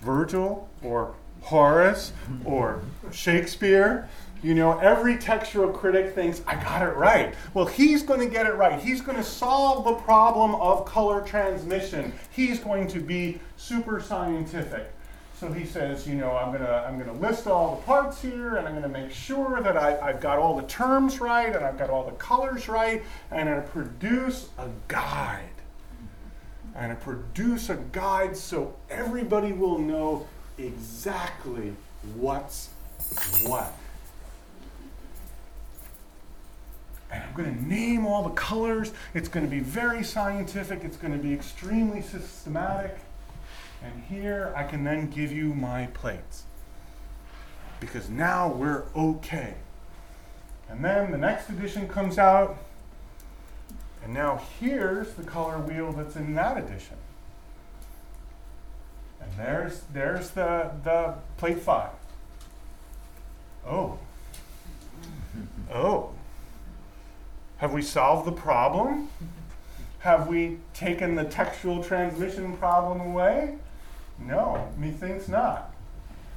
Virgil 0.00 0.68
or 0.82 1.14
Horace 1.42 2.12
or 2.44 2.82
Shakespeare. 3.10 4.08
You 4.42 4.54
know, 4.54 4.78
every 4.78 5.16
textual 5.16 5.70
critic 5.70 6.14
thinks, 6.14 6.42
I 6.46 6.54
got 6.56 6.82
it 6.82 6.94
right. 6.96 7.34
Well, 7.54 7.64
he's 7.64 8.02
going 8.02 8.20
to 8.20 8.26
get 8.26 8.46
it 8.46 8.54
right. 8.56 8.78
He's 8.78 9.00
going 9.00 9.16
to 9.16 9.24
solve 9.24 9.84
the 9.84 9.94
problem 9.94 10.54
of 10.56 10.84
color 10.84 11.22
transmission. 11.22 12.12
He's 12.30 12.58
going 12.58 12.86
to 12.88 13.00
be 13.00 13.40
super 13.56 14.00
scientific. 14.00 14.93
So 15.44 15.52
he 15.52 15.66
says, 15.66 16.06
you 16.06 16.14
know, 16.14 16.34
I'm 16.34 16.54
to 16.54 16.66
I'm 16.88 16.98
to 17.04 17.12
list 17.12 17.46
all 17.46 17.76
the 17.76 17.82
parts 17.82 18.22
here, 18.22 18.56
and 18.56 18.66
I'm 18.66 18.80
to 18.80 18.88
make 18.88 19.10
sure 19.10 19.60
that 19.60 19.76
I, 19.76 20.00
I've 20.00 20.18
got 20.18 20.38
all 20.38 20.56
the 20.56 20.66
terms 20.66 21.20
right, 21.20 21.54
and 21.54 21.62
I've 21.62 21.76
got 21.76 21.90
all 21.90 22.02
the 22.02 22.16
colors 22.16 22.66
right, 22.66 23.02
and 23.30 23.46
to 23.46 23.60
produce 23.70 24.48
a 24.56 24.70
guide. 24.88 25.50
And 26.74 26.98
to 26.98 27.04
produce 27.04 27.68
a 27.68 27.76
guide 27.92 28.38
so 28.38 28.74
everybody 28.88 29.52
will 29.52 29.78
know 29.78 30.26
exactly 30.56 31.74
what's 32.14 32.70
what. 33.42 33.70
And 37.10 37.22
I'm 37.22 37.34
going 37.34 37.54
to 37.54 37.68
name 37.68 38.06
all 38.06 38.22
the 38.22 38.34
colors. 38.34 38.92
It's 39.12 39.28
going 39.28 39.44
to 39.44 39.50
be 39.50 39.60
very 39.60 40.04
scientific. 40.04 40.84
It's 40.84 40.96
going 40.96 41.12
to 41.12 41.22
be 41.22 41.34
extremely 41.34 42.00
systematic. 42.00 42.96
And 43.82 44.02
here 44.08 44.52
I 44.56 44.64
can 44.64 44.84
then 44.84 45.10
give 45.10 45.32
you 45.32 45.54
my 45.54 45.86
plates. 45.86 46.44
Because 47.80 48.08
now 48.08 48.48
we're 48.48 48.84
okay. 48.96 49.54
And 50.68 50.84
then 50.84 51.10
the 51.10 51.18
next 51.18 51.48
edition 51.50 51.88
comes 51.88 52.18
out. 52.18 52.56
And 54.02 54.12
now 54.14 54.42
here's 54.60 55.14
the 55.14 55.22
color 55.22 55.58
wheel 55.58 55.92
that's 55.92 56.16
in 56.16 56.34
that 56.34 56.58
edition. 56.58 56.96
And 59.20 59.30
there's 59.38 59.82
there's 59.92 60.30
the 60.30 60.70
the 60.82 61.14
plate 61.36 61.60
five. 61.60 61.90
Oh. 63.66 63.98
Oh. 65.72 66.10
Have 67.58 67.72
we 67.72 67.82
solved 67.82 68.26
the 68.26 68.32
problem? 68.32 69.08
Have 70.00 70.28
we 70.28 70.58
taken 70.74 71.14
the 71.14 71.24
textual 71.24 71.82
transmission 71.82 72.56
problem 72.58 73.00
away? 73.00 73.56
No, 74.18 74.72
methinks 74.78 75.28
not. 75.28 75.72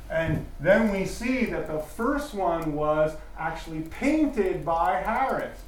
And 0.09 0.45
then 0.59 0.91
we 0.91 1.05
see 1.05 1.45
that 1.45 1.67
the 1.67 1.79
first 1.79 2.33
one 2.33 2.73
was 2.73 3.15
actually 3.37 3.81
painted 3.81 4.65
by 4.65 5.01
Harris. 5.01 5.59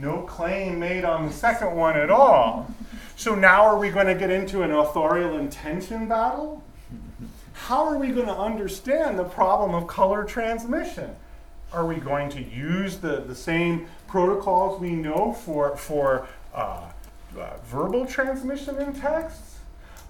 No 0.00 0.22
claim 0.22 0.78
made 0.78 1.04
on 1.04 1.26
the 1.26 1.32
second 1.32 1.74
one 1.74 1.96
at 1.96 2.10
all. 2.10 2.68
So 3.16 3.34
now 3.34 3.62
are 3.62 3.78
we 3.78 3.90
going 3.90 4.06
to 4.06 4.14
get 4.14 4.30
into 4.30 4.62
an 4.62 4.72
authorial 4.72 5.36
intention 5.36 6.08
battle? 6.08 6.62
How 7.52 7.84
are 7.86 7.96
we 7.96 8.10
going 8.10 8.26
to 8.26 8.36
understand 8.36 9.18
the 9.18 9.24
problem 9.24 9.74
of 9.74 9.86
color 9.86 10.24
transmission? 10.24 11.14
Are 11.72 11.86
we 11.86 11.96
going 11.96 12.28
to 12.30 12.42
use 12.42 12.98
the, 12.98 13.20
the 13.20 13.34
same 13.34 13.86
protocols 14.06 14.80
we 14.80 14.90
know 14.90 15.32
for, 15.32 15.76
for 15.76 16.28
uh, 16.54 16.82
uh, 17.38 17.56
verbal 17.64 18.06
transmission 18.06 18.80
in 18.80 18.92
texts? 18.92 19.53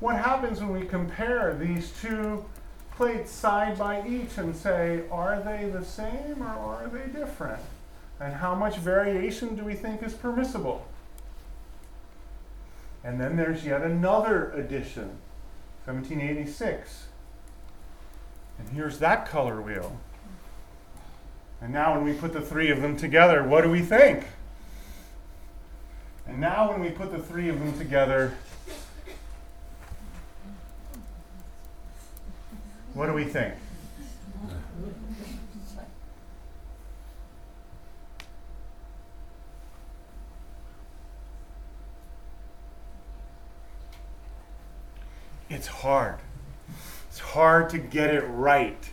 What 0.04 0.16
happens 0.16 0.60
when 0.60 0.70
we 0.70 0.84
compare 0.84 1.56
these 1.58 1.90
two 2.02 2.44
plates 2.94 3.30
side 3.30 3.78
by 3.78 4.06
each 4.06 4.36
and 4.36 4.54
say, 4.54 5.04
are 5.10 5.40
they 5.40 5.70
the 5.70 5.82
same 5.82 6.42
or 6.42 6.74
are 6.74 6.90
they 6.92 7.10
different? 7.10 7.62
And 8.20 8.34
how 8.34 8.54
much 8.54 8.76
variation 8.76 9.56
do 9.56 9.64
we 9.64 9.72
think 9.72 10.02
is 10.02 10.12
permissible? 10.12 10.86
And 13.02 13.18
then 13.18 13.36
there's 13.36 13.64
yet 13.64 13.80
another 13.80 14.50
edition, 14.50 15.08
1786. 15.86 17.06
And 18.58 18.68
here's 18.68 18.98
that 18.98 19.26
color 19.26 19.62
wheel. 19.62 19.98
And 21.62 21.72
now, 21.72 21.94
when 21.94 22.04
we 22.04 22.12
put 22.12 22.34
the 22.34 22.42
three 22.42 22.70
of 22.70 22.82
them 22.82 22.98
together, 22.98 23.42
what 23.42 23.62
do 23.62 23.70
we 23.70 23.80
think? 23.80 24.26
And 26.26 26.38
now, 26.38 26.70
when 26.70 26.82
we 26.82 26.90
put 26.90 27.10
the 27.10 27.20
three 27.20 27.48
of 27.48 27.58
them 27.58 27.72
together, 27.78 28.34
what 32.94 33.06
do 33.06 33.12
we 33.12 33.24
think? 33.24 33.54
It's 45.50 45.66
hard. 45.66 46.16
It's 47.08 47.20
hard 47.20 47.70
to 47.70 47.78
get 47.78 48.12
it 48.12 48.22
right. 48.22 48.90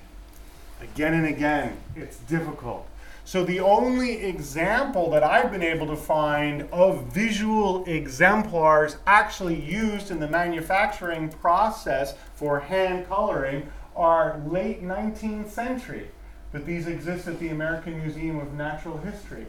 Again 0.82 1.14
and 1.14 1.26
again, 1.26 1.78
it's 1.96 2.18
difficult. 2.18 2.88
So, 3.24 3.46
the 3.46 3.60
only 3.62 4.26
example 4.26 5.10
that 5.12 5.24
I've 5.24 5.52
been 5.52 5.64
able 5.64 5.88
to 5.88 5.96
find 5.96 6.68
of 6.72 7.04
visual 7.14 7.86
exemplars 7.86 8.98
actually 9.08 9.60
used 9.60 10.12
in 10.12 10.20
the 10.20 10.28
manufacturing 10.28 11.30
process 11.30 12.16
for 12.36 12.60
hand 12.60 13.08
coloring 13.08 13.72
are 13.96 14.42
late 14.48 14.84
19th 14.84 15.50
century. 15.50 16.10
But 16.52 16.66
these 16.66 16.88
exist 16.88 17.28
at 17.28 17.40
the 17.40 17.50
American 17.50 18.02
Museum 18.02 18.40
of 18.40 18.54
Natural 18.54 18.98
History. 18.98 19.46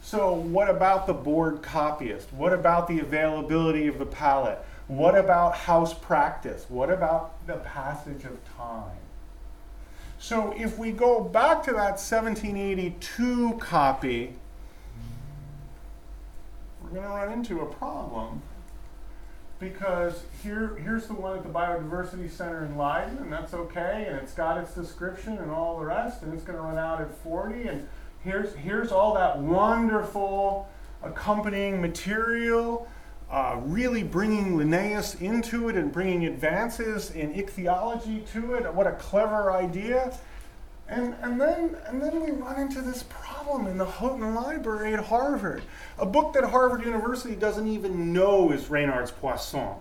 So, 0.00 0.32
what 0.32 0.70
about 0.70 1.06
the 1.06 1.12
board 1.12 1.62
copyist? 1.62 2.32
What 2.32 2.52
about 2.52 2.88
the 2.88 3.00
availability 3.00 3.88
of 3.88 3.98
the 3.98 4.06
palette? 4.06 4.58
What 4.88 5.18
about 5.18 5.54
house 5.54 5.92
practice? 5.92 6.64
What 6.68 6.90
about 6.90 7.46
the 7.46 7.56
passage 7.56 8.24
of 8.24 8.38
time? 8.56 8.98
So 10.18 10.54
if 10.56 10.78
we 10.78 10.92
go 10.92 11.22
back 11.22 11.62
to 11.64 11.72
that 11.72 11.98
1782 12.00 13.58
copy, 13.58 14.34
we're 16.82 16.90
going 16.90 17.02
to 17.02 17.08
run 17.08 17.32
into 17.32 17.60
a 17.60 17.66
problem 17.66 18.42
because 19.58 20.22
here, 20.42 20.76
here's 20.82 21.06
the 21.06 21.14
one 21.14 21.36
at 21.36 21.42
the 21.42 21.48
Biodiversity 21.48 22.30
Center 22.30 22.64
in 22.64 22.76
Leiden, 22.76 23.18
and 23.18 23.32
that's 23.32 23.54
okay, 23.54 24.06
and 24.08 24.18
it's 24.18 24.32
got 24.32 24.58
its 24.58 24.74
description 24.74 25.38
and 25.38 25.50
all 25.50 25.78
the 25.78 25.84
rest, 25.84 26.22
and 26.22 26.34
it's 26.34 26.44
going 26.44 26.56
to 26.56 26.62
run 26.62 26.78
out 26.78 27.00
at 27.00 27.14
40. 27.18 27.68
And 27.68 27.88
here's, 28.22 28.54
here's 28.54 28.92
all 28.92 29.14
that 29.14 29.38
wonderful 29.38 30.68
accompanying 31.02 31.80
material, 31.80 32.88
uh, 33.30 33.58
really 33.64 34.02
bringing 34.02 34.56
Linnaeus 34.56 35.14
into 35.16 35.68
it 35.68 35.76
and 35.76 35.90
bringing 35.90 36.26
advances 36.26 37.10
in 37.12 37.32
ichthyology 37.32 38.20
to 38.32 38.54
it. 38.54 38.72
What 38.72 38.86
a 38.86 38.92
clever 38.92 39.52
idea. 39.52 40.16
And, 40.88 41.14
and, 41.20 41.40
then, 41.40 41.76
and 41.86 42.00
then 42.00 42.20
we 42.20 42.30
run 42.30 42.60
into 42.60 42.80
this 42.80 43.02
problem 43.04 43.66
in 43.66 43.76
the 43.76 43.84
Houghton 43.84 44.34
Library 44.34 44.94
at 44.94 45.00
Harvard. 45.00 45.62
A 45.98 46.06
book 46.06 46.32
that 46.34 46.44
Harvard 46.44 46.84
University 46.84 47.34
doesn't 47.34 47.66
even 47.66 48.12
know 48.12 48.52
is 48.52 48.70
Renard's 48.70 49.10
Poisson 49.10 49.74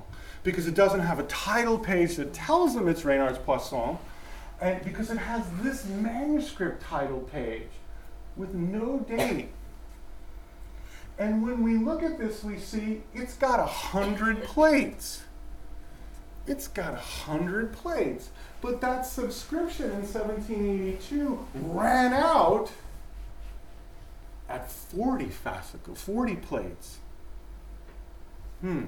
because 0.43 0.68
it 0.68 0.76
doesn't 0.76 0.99
have 1.01 1.20
a 1.20 1.24
title 1.24 1.78
page 1.78 2.16
that 2.16 2.34
tells 2.34 2.76
them 2.76 2.88
it's 2.88 3.03
Renard's 3.03 3.39
Poisson, 3.39 3.97
and 4.62 4.84
because 4.86 5.10
it 5.10 5.18
has 5.18 5.43
this 5.62 5.86
manuscript 5.86 6.84
title 6.84 7.20
page 7.20 7.70
with 8.38 8.53
no 8.53 8.99
date. 8.99 9.49
And 11.18 11.43
when 11.43 11.64
we 11.64 11.78
look 11.78 12.03
at 12.03 12.20
this, 12.20 12.43
we 12.43 12.60
see 12.60 13.01
it's 13.14 13.36
got 13.36 13.60
a 13.60 13.66
hundred 13.66 14.43
plates. 14.43 15.24
It's 16.45 16.68
got 16.68 16.93
a 16.93 16.97
hundred 16.97 17.74
plates. 17.74 18.30
But 18.66 18.82
that 18.82 19.05
subscription 19.05 19.91
in 19.91 20.01
1782 20.07 21.45
ran 21.53 22.13
out 22.13 22.72
at 24.49 24.72
40 24.72 25.26
fascicles, 25.26 26.01
40 26.01 26.38
plates. 26.38 26.97
Hmm. 28.61 28.86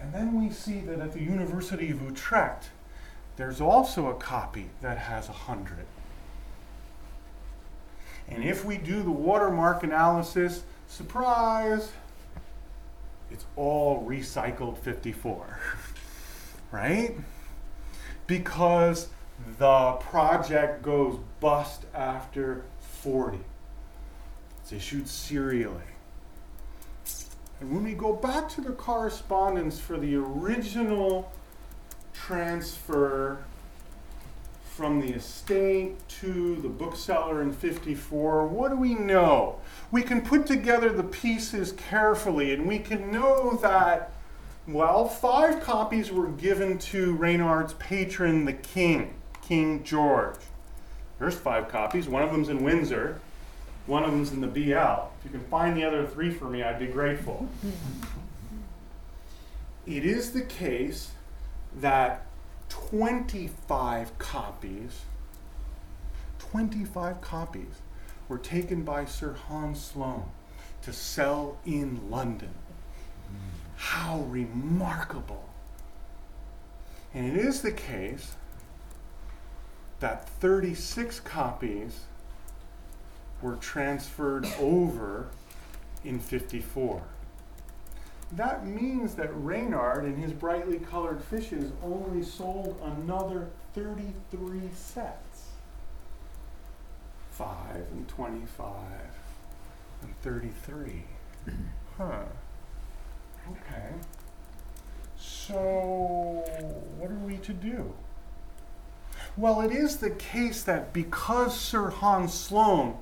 And 0.00 0.14
then 0.14 0.40
we 0.40 0.52
see 0.52 0.82
that 0.82 1.00
at 1.00 1.12
the 1.12 1.20
University 1.20 1.90
of 1.90 2.00
Utrecht, 2.00 2.70
there's 3.34 3.60
also 3.60 4.06
a 4.06 4.14
copy 4.14 4.70
that 4.80 4.98
has 4.98 5.26
100. 5.26 5.78
And 8.28 8.44
if 8.44 8.64
we 8.64 8.78
do 8.78 9.02
the 9.02 9.10
watermark 9.10 9.82
analysis, 9.82 10.62
surprise, 10.86 11.90
it's 13.32 13.46
all 13.56 14.06
recycled 14.06 14.78
54. 14.78 15.58
right? 16.70 17.16
Because 18.26 19.08
the 19.58 19.92
project 20.00 20.82
goes 20.82 21.18
bust 21.40 21.84
after 21.94 22.64
40. 22.80 23.38
It's 24.62 24.72
issued 24.72 25.08
serially. 25.08 25.80
And 27.60 27.72
when 27.72 27.84
we 27.84 27.94
go 27.94 28.12
back 28.12 28.48
to 28.50 28.60
the 28.60 28.72
correspondence 28.72 29.78
for 29.78 29.96
the 29.96 30.16
original 30.16 31.32
transfer 32.12 33.38
from 34.64 35.00
the 35.00 35.12
estate 35.12 35.96
to 36.08 36.56
the 36.56 36.68
bookseller 36.68 37.42
in 37.42 37.52
54, 37.52 38.46
what 38.46 38.70
do 38.70 38.76
we 38.76 38.94
know? 38.94 39.60
We 39.90 40.02
can 40.02 40.22
put 40.22 40.46
together 40.46 40.90
the 40.90 41.04
pieces 41.04 41.72
carefully 41.72 42.52
and 42.52 42.66
we 42.66 42.78
can 42.78 43.12
know 43.12 43.56
that 43.62 44.12
well, 44.66 45.08
five 45.08 45.60
copies 45.60 46.10
were 46.12 46.28
given 46.28 46.78
to 46.78 47.16
Renard's 47.16 47.74
patron, 47.74 48.44
the 48.44 48.52
king, 48.52 49.14
King 49.42 49.82
George. 49.82 50.36
There's 51.18 51.34
five 51.36 51.68
copies. 51.68 52.08
One 52.08 52.22
of 52.22 52.30
them's 52.30 52.48
in 52.48 52.62
Windsor. 52.62 53.20
One 53.86 54.04
of 54.04 54.12
them's 54.12 54.32
in 54.32 54.40
the 54.40 54.46
BL. 54.46 54.60
If 54.70 55.24
you 55.24 55.30
can 55.30 55.44
find 55.50 55.76
the 55.76 55.84
other 55.84 56.06
three 56.06 56.30
for 56.30 56.44
me, 56.44 56.62
I'd 56.62 56.78
be 56.78 56.86
grateful. 56.86 57.48
it 59.86 60.04
is 60.04 60.32
the 60.32 60.42
case 60.42 61.10
that 61.80 62.26
25 62.68 64.16
copies, 64.18 65.02
25 66.38 67.20
copies 67.20 67.82
were 68.28 68.38
taken 68.38 68.82
by 68.82 69.04
Sir 69.04 69.32
Hans 69.32 69.80
Sloane 69.80 70.24
to 70.82 70.92
sell 70.92 71.58
in 71.64 72.10
London. 72.10 72.54
How 73.82 74.20
remarkable. 74.28 75.44
And 77.12 77.26
it 77.26 77.36
is 77.36 77.62
the 77.62 77.72
case 77.72 78.36
that 79.98 80.28
36 80.28 81.18
copies 81.18 82.04
were 83.42 83.56
transferred 83.56 84.46
over 84.60 85.26
in 86.04 86.20
54. 86.20 87.02
That 88.30 88.64
means 88.64 89.16
that 89.16 89.34
Renard 89.34 90.04
and 90.04 90.16
his 90.16 90.32
brightly 90.32 90.78
colored 90.78 91.22
fishes 91.22 91.72
only 91.82 92.22
sold 92.22 92.80
another 92.84 93.48
33 93.74 94.60
sets. 94.74 95.48
5 97.32 97.48
and 97.92 98.06
25 98.06 98.74
and 100.02 100.20
33. 100.22 101.02
Huh. 101.98 102.24
Okay. 103.50 103.88
So, 105.18 105.54
what 106.98 107.10
are 107.10 107.26
we 107.26 107.36
to 107.38 107.52
do? 107.52 107.92
Well, 109.36 109.60
it 109.62 109.72
is 109.72 109.96
the 109.96 110.10
case 110.10 110.62
that 110.64 110.92
because 110.92 111.58
Sir 111.58 111.88
Hans 111.88 112.34
Sloane 112.34 112.96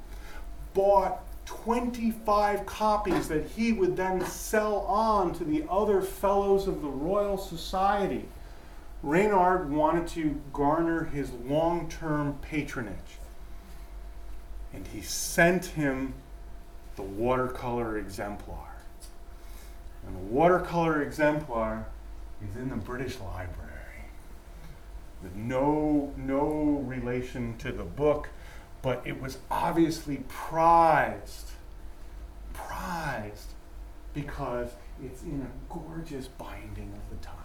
bought 0.75 1.23
25 1.47 2.65
copies 2.65 3.27
that 3.29 3.45
he 3.45 3.73
would 3.73 3.97
then 3.97 4.25
sell 4.25 4.81
on 4.81 5.35
to 5.35 5.45
the 5.45 5.65
other 5.69 6.01
fellows 6.01 6.69
of 6.69 6.81
the 6.81 6.89
Royal 6.89 7.37
Society, 7.37 8.27
Renard 9.03 9.71
wanted 9.71 10.07
to 10.09 10.41
garner 10.53 11.05
his 11.05 11.33
long 11.33 11.89
term 11.89 12.39
patronage. 12.43 13.19
And 14.73 14.87
he 14.87 15.01
sent 15.01 15.67
him 15.67 16.15
the 16.95 17.03
watercolor 17.03 17.99
exemplar. 17.99 18.70
And 20.11 20.19
the 20.19 20.35
watercolor 20.35 21.03
exemplar 21.03 21.87
is 22.45 22.57
in 22.57 22.71
the 22.71 22.77
British 22.77 23.21
Library. 23.21 23.69
With 25.23 25.37
no, 25.37 26.13
no 26.17 26.83
relation 26.85 27.57
to 27.59 27.71
the 27.71 27.85
book, 27.85 28.31
but 28.83 29.03
it 29.07 29.21
was 29.21 29.39
obviously 29.51 30.25
prized. 30.27 31.51
Prized 32.53 33.51
because 34.13 34.71
it's 35.01 35.23
in 35.23 35.43
a 35.47 35.73
gorgeous 35.73 36.27
binding 36.27 36.93
of 36.93 37.17
the 37.17 37.25
time. 37.25 37.37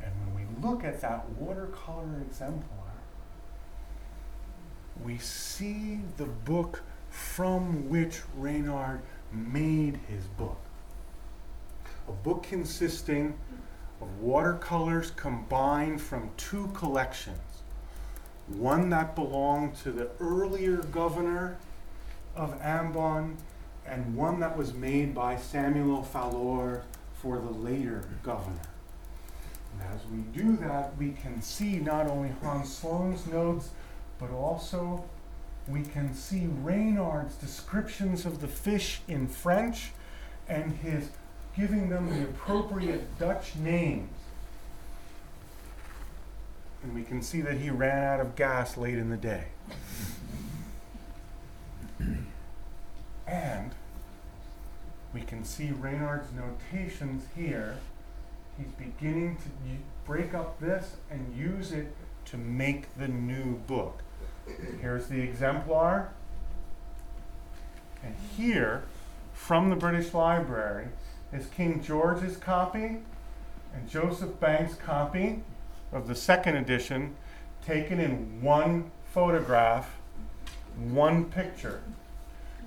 And 0.00 0.12
when 0.24 0.46
we 0.46 0.68
look 0.68 0.84
at 0.84 1.00
that 1.00 1.28
watercolor 1.30 2.22
exemplar, 2.24 2.68
we 5.02 5.18
see 5.18 5.98
the 6.16 6.26
book 6.26 6.82
from 7.10 7.88
which 7.88 8.20
Renard 8.36 9.00
made 9.32 9.98
his 10.08 10.24
book 10.26 10.61
a 12.08 12.12
book 12.12 12.42
consisting 12.42 13.34
of 14.00 14.20
watercolors 14.20 15.12
combined 15.12 16.00
from 16.00 16.30
two 16.36 16.68
collections. 16.74 17.38
One 18.48 18.90
that 18.90 19.14
belonged 19.14 19.76
to 19.76 19.92
the 19.92 20.10
earlier 20.20 20.78
governor 20.78 21.58
of 22.34 22.60
Ambon, 22.60 23.36
and 23.86 24.16
one 24.16 24.40
that 24.40 24.56
was 24.56 24.74
made 24.74 25.14
by 25.14 25.36
Samuel 25.36 26.02
Fallours 26.02 26.84
for 27.14 27.38
the 27.38 27.50
later 27.50 28.04
governor. 28.22 28.60
And 29.72 29.94
as 29.94 30.00
we 30.06 30.18
do 30.42 30.56
that, 30.58 30.96
we 30.96 31.12
can 31.12 31.40
see 31.40 31.76
not 31.76 32.06
only 32.08 32.30
Hans 32.42 32.80
Sloane's 32.80 33.26
notes, 33.26 33.70
but 34.18 34.30
also 34.30 35.04
we 35.68 35.82
can 35.82 36.14
see 36.14 36.48
Renard's 36.62 37.36
descriptions 37.36 38.26
of 38.26 38.40
the 38.40 38.48
fish 38.48 39.00
in 39.08 39.28
French 39.28 39.92
and 40.48 40.72
his 40.78 41.10
giving 41.56 41.88
them 41.88 42.08
the 42.10 42.24
appropriate 42.24 43.18
Dutch 43.18 43.56
names. 43.56 44.10
And 46.82 46.94
we 46.94 47.02
can 47.02 47.22
see 47.22 47.40
that 47.42 47.58
he 47.58 47.70
ran 47.70 48.02
out 48.02 48.20
of 48.20 48.34
gas 48.34 48.76
late 48.76 48.98
in 48.98 49.10
the 49.10 49.16
day. 49.16 49.44
and 53.26 53.72
we 55.14 55.20
can 55.20 55.44
see 55.44 55.70
Renard's 55.70 56.28
notations 56.32 57.24
here. 57.36 57.76
He's 58.58 58.72
beginning 58.72 59.36
to 59.36 59.48
break 60.04 60.34
up 60.34 60.58
this 60.60 60.96
and 61.10 61.34
use 61.36 61.72
it 61.72 61.94
to 62.26 62.36
make 62.36 62.94
the 62.96 63.08
new 63.08 63.56
book. 63.66 64.02
Here's 64.80 65.06
the 65.06 65.20
exemplar. 65.20 66.12
And 68.02 68.16
here, 68.36 68.82
from 69.32 69.70
the 69.70 69.76
British 69.76 70.12
Library, 70.12 70.88
is 71.32 71.46
King 71.46 71.82
George's 71.82 72.36
copy 72.36 72.98
and 73.74 73.88
Joseph 73.88 74.38
Banks' 74.40 74.74
copy 74.74 75.42
of 75.92 76.08
the 76.08 76.14
second 76.14 76.56
edition, 76.56 77.14
taken 77.64 78.00
in 78.00 78.42
one 78.42 78.90
photograph, 79.12 79.96
one 80.76 81.26
picture. 81.26 81.82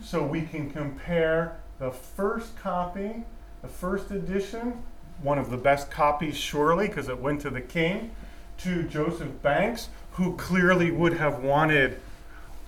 So 0.01 0.23
we 0.23 0.41
can 0.41 0.69
compare 0.69 1.57
the 1.79 1.91
first 1.91 2.57
copy 2.57 3.23
the 3.65 3.71
first 3.71 4.11
edition, 4.11 4.83
one 5.23 5.39
of 5.39 5.49
the 5.49 5.57
best 5.57 5.89
copies, 5.89 6.37
surely, 6.37 6.87
because 6.87 7.09
it 7.09 7.19
went 7.19 7.41
to 7.41 7.49
the 7.49 7.61
king, 7.61 8.11
to 8.59 8.83
Joseph 8.83 9.41
Banks, 9.41 9.89
who 10.11 10.35
clearly 10.37 10.91
would 10.91 11.13
have 11.13 11.43
wanted 11.43 11.99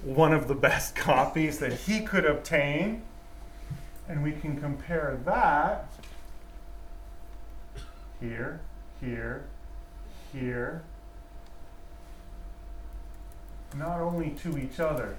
one 0.03 0.33
of 0.33 0.47
the 0.47 0.55
best 0.55 0.95
copies 0.95 1.59
that 1.59 1.71
he 1.71 2.01
could 2.01 2.25
obtain. 2.25 3.03
And 4.09 4.23
we 4.23 4.31
can 4.31 4.59
compare 4.59 5.19
that 5.25 5.91
here, 8.21 8.61
here, 9.01 9.43
here, 10.33 10.81
not 13.75 13.99
only 13.99 14.31
to 14.41 14.57
each 14.57 14.79
other, 14.79 15.17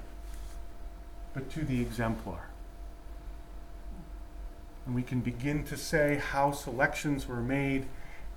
but 1.34 1.50
to 1.50 1.64
the 1.64 1.80
exemplar. 1.80 2.48
And 4.86 4.94
we 4.94 5.02
can 5.02 5.20
begin 5.20 5.64
to 5.64 5.76
say 5.76 6.16
how 6.16 6.52
selections 6.52 7.28
were 7.28 7.42
made 7.42 7.86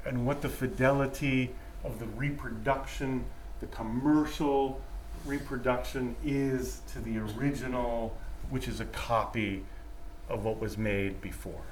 and 0.05 0.25
what 0.25 0.41
the 0.41 0.49
fidelity 0.49 1.51
of 1.83 1.99
the 1.99 2.07
reproduction, 2.07 3.23
the 3.61 3.67
commercial 3.67 4.81
reproduction 5.25 6.15
is 6.25 6.81
to 6.91 6.99
the 6.99 7.17
original, 7.19 8.17
which 8.49 8.67
is 8.67 8.79
a 8.79 8.85
copy 8.85 9.63
of 10.29 10.45
what 10.45 10.59
was 10.59 10.77
made 10.77 11.21
before. 11.21 11.63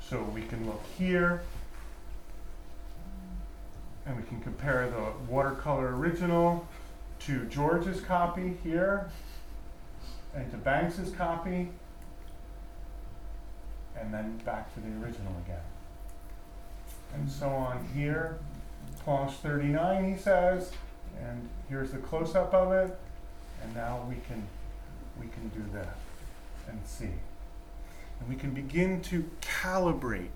So 0.00 0.22
we 0.22 0.42
can 0.42 0.66
look 0.66 0.82
here 0.96 1.42
and 4.06 4.16
we 4.16 4.22
can 4.22 4.40
compare 4.40 4.88
the 4.88 5.32
watercolor 5.32 5.96
original 5.96 6.66
to 7.20 7.44
George's 7.46 8.00
copy 8.00 8.56
here 8.62 9.10
and 10.34 10.48
to 10.50 10.56
Banks's 10.56 11.10
copy 11.12 11.70
and 13.98 14.12
then 14.12 14.36
back 14.44 14.72
to 14.74 14.80
the 14.80 14.88
original 15.04 15.32
again. 15.44 15.58
And 17.14 17.30
so 17.30 17.48
on 17.48 17.88
here, 17.94 18.38
planche 19.04 19.34
39 19.36 20.12
he 20.12 20.20
says, 20.20 20.70
and 21.20 21.48
here's 21.68 21.92
the 21.92 21.98
close-up 21.98 22.52
of 22.52 22.72
it, 22.72 22.96
and 23.62 23.74
now 23.74 24.04
we 24.08 24.16
can 24.28 24.46
we 25.18 25.26
can 25.28 25.48
do 25.48 25.64
that 25.72 25.96
and 26.68 26.80
see. 26.84 27.10
And 28.20 28.28
we 28.28 28.36
can 28.36 28.50
begin 28.50 29.00
to 29.02 29.28
calibrate. 29.40 30.28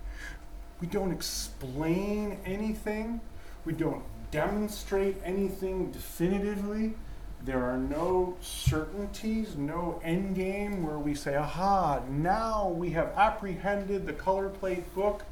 We 0.79 0.87
don't 0.87 1.11
explain 1.11 2.39
anything. 2.45 3.21
We 3.65 3.73
don't 3.73 4.03
demonstrate 4.31 5.17
anything 5.23 5.91
definitively. 5.91 6.93
There 7.43 7.63
are 7.63 7.77
no 7.77 8.37
certainties, 8.41 9.55
no 9.55 9.99
end 10.03 10.35
game 10.35 10.83
where 10.83 10.99
we 10.99 11.15
say, 11.15 11.35
aha, 11.35 12.01
now 12.09 12.69
we 12.69 12.91
have 12.91 13.13
apprehended 13.15 14.05
the 14.05 14.13
color 14.13 14.49
plate 14.49 14.93
book 14.93 15.23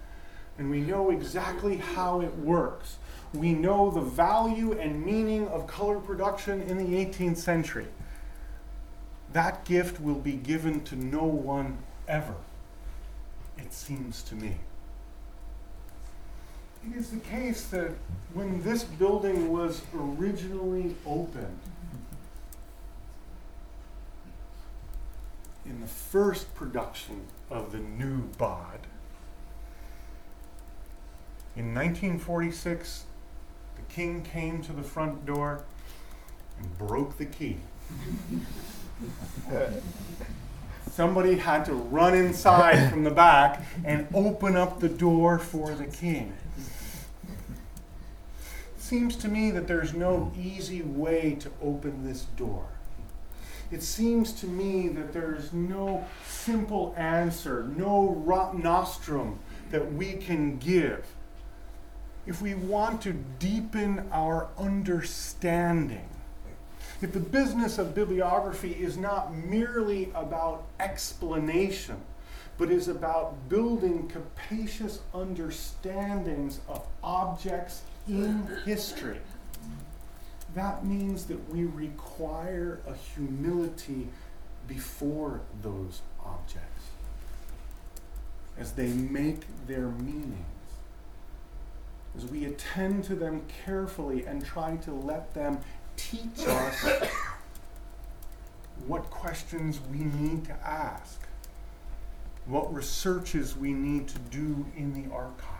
and 0.57 0.69
we 0.69 0.81
know 0.81 1.11
exactly 1.11 1.77
how 1.77 2.21
it 2.21 2.35
works. 2.37 2.97
We 3.33 3.53
know 3.53 3.91
the 3.91 4.01
value 4.01 4.73
and 4.73 5.05
meaning 5.05 5.47
of 5.49 5.67
color 5.67 5.99
production 5.99 6.61
in 6.63 6.77
the 6.77 7.05
18th 7.05 7.37
century. 7.37 7.87
That 9.33 9.63
gift 9.65 10.01
will 10.01 10.15
be 10.15 10.33
given 10.33 10.81
to 10.85 10.95
no 10.95 11.23
one 11.23 11.77
ever, 12.07 12.35
it 13.57 13.71
seems 13.71 14.23
to 14.23 14.35
me. 14.35 14.57
It 16.87 16.97
is 16.97 17.11
the 17.11 17.19
case 17.19 17.65
that 17.67 17.91
when 18.33 18.63
this 18.63 18.83
building 18.83 19.51
was 19.51 19.81
originally 19.93 20.95
opened, 21.05 21.59
in 25.65 25.81
the 25.81 25.87
first 25.87 26.55
production 26.55 27.27
of 27.51 27.71
the 27.71 27.79
new 27.79 28.23
bod, 28.37 28.87
in 31.55 31.75
1946, 31.75 33.03
the 33.75 33.93
king 33.93 34.23
came 34.23 34.61
to 34.63 34.71
the 34.71 34.81
front 34.81 35.25
door 35.25 35.63
and 36.57 36.77
broke 36.77 37.17
the 37.17 37.25
key. 37.25 37.57
Somebody 40.91 41.35
had 41.35 41.65
to 41.65 41.73
run 41.73 42.13
inside 42.13 42.89
from 42.89 43.03
the 43.03 43.11
back 43.11 43.63
and 43.85 44.07
open 44.13 44.57
up 44.57 44.79
the 44.79 44.89
door 44.89 45.39
for 45.39 45.73
the 45.73 45.85
king. 45.85 46.33
It 48.75 48.81
seems 48.81 49.15
to 49.17 49.27
me 49.27 49.51
that 49.51 49.67
there's 49.67 49.93
no 49.93 50.31
easy 50.37 50.81
way 50.81 51.37
to 51.39 51.51
open 51.61 52.03
this 52.03 52.25
door. 52.35 52.65
It 53.71 53.83
seems 53.83 54.33
to 54.33 54.47
me 54.47 54.87
that 54.89 55.13
there's 55.13 55.53
no 55.53 56.05
simple 56.27 56.93
answer, 56.97 57.63
no 57.77 58.51
nostrum 58.57 59.39
that 59.69 59.93
we 59.93 60.13
can 60.13 60.57
give. 60.57 61.05
If 62.25 62.41
we 62.41 62.55
want 62.55 63.01
to 63.03 63.13
deepen 63.13 64.09
our 64.11 64.47
understanding, 64.57 66.09
if 67.01 67.13
the 67.13 67.19
business 67.19 67.77
of 67.77 67.95
bibliography 67.95 68.71
is 68.71 68.97
not 68.97 69.33
merely 69.33 70.11
about 70.13 70.65
explanation, 70.79 71.97
but 72.57 72.69
is 72.69 72.89
about 72.89 73.47
building 73.47 74.07
capacious 74.09 74.99
understandings 75.13 76.59
of 76.67 76.85
objects 77.01 77.83
in 78.07 78.45
history, 78.65 79.19
that 80.55 80.85
means 80.85 81.25
that 81.25 81.49
we 81.49 81.63
require 81.63 82.79
a 82.85 82.93
humility 82.93 84.09
before 84.67 85.41
those 85.61 86.01
objects 86.25 86.85
as 88.57 88.73
they 88.73 88.87
make 88.87 89.41
their 89.67 89.87
meanings. 89.87 90.45
As 92.17 92.25
we 92.25 92.45
attend 92.45 93.05
to 93.05 93.15
them 93.15 93.43
carefully 93.63 94.25
and 94.25 94.43
try 94.43 94.75
to 94.77 94.91
let 94.91 95.33
them 95.33 95.59
teach 95.99 96.47
us 96.47 96.85
what 98.87 99.09
questions 99.09 99.79
we 99.91 99.99
need 99.99 100.45
to 100.45 100.53
ask, 100.65 101.21
what 102.45 102.73
researches 102.73 103.55
we 103.55 103.73
need 103.73 104.07
to 104.07 104.19
do 104.31 104.65
in 104.77 104.93
the 104.93 105.13
archive. 105.13 105.55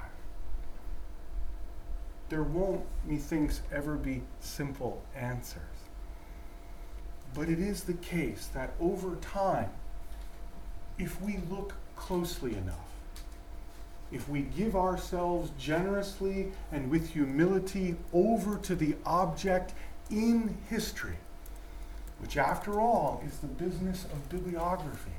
There 2.30 2.44
won't, 2.44 2.86
methinks, 3.06 3.62
ever 3.72 3.96
be 3.96 4.22
simple 4.40 5.02
answers. 5.16 5.62
But 7.34 7.50
it 7.50 7.60
is 7.60 7.84
the 7.84 7.94
case 7.94 8.50
that 8.54 8.74
over 8.80 9.16
time, 9.18 9.70
if 10.98 11.22
we 11.22 11.40
look 11.50 11.74
closely 11.96 12.56
enough, 12.56 12.90
if 14.12 14.28
we 14.28 14.42
give 14.42 14.76
ourselves 14.76 15.52
generously 15.60 16.52
and 16.72 16.90
with 16.90 17.10
humility 17.10 17.96
over 18.12 18.58
to 18.58 18.76
the 18.76 18.96
object 19.06 19.74
in 20.10 20.58
history, 20.70 21.18
which 22.20 22.38
after 22.38 22.80
all 22.80 23.22
is 23.26 23.38
the 23.40 23.48
business 23.48 24.06
of 24.06 24.30
bibliography, 24.30 25.12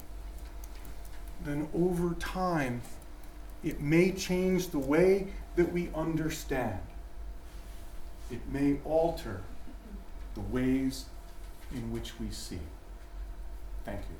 then 1.45 1.69
over 1.75 2.15
time 2.15 2.83
it 3.63 3.81
may 3.81 4.11
change 4.13 4.69
the 4.69 4.79
way 4.79 5.29
that 5.57 5.73
we 5.73 5.91
understand. 5.95 6.81
It 8.31 8.41
may 8.53 8.79
alter 8.85 9.41
the 10.35 10.41
ways 10.41 11.07
in 11.75 11.93
which 11.93 12.19
we 12.21 12.31
see. 12.31 12.61
Thank 13.85 14.01
you. 14.01 14.17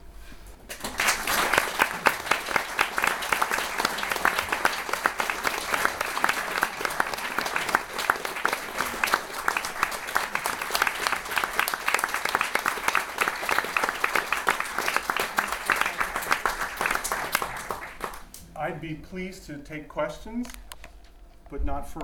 I'd 18.57 18.81
be 18.81 19.00
pleased 19.11 19.45
to 19.45 19.59
take 19.59 19.89
questions, 19.89 20.47
but 21.51 21.65
not 21.65 21.85
for 21.85 21.99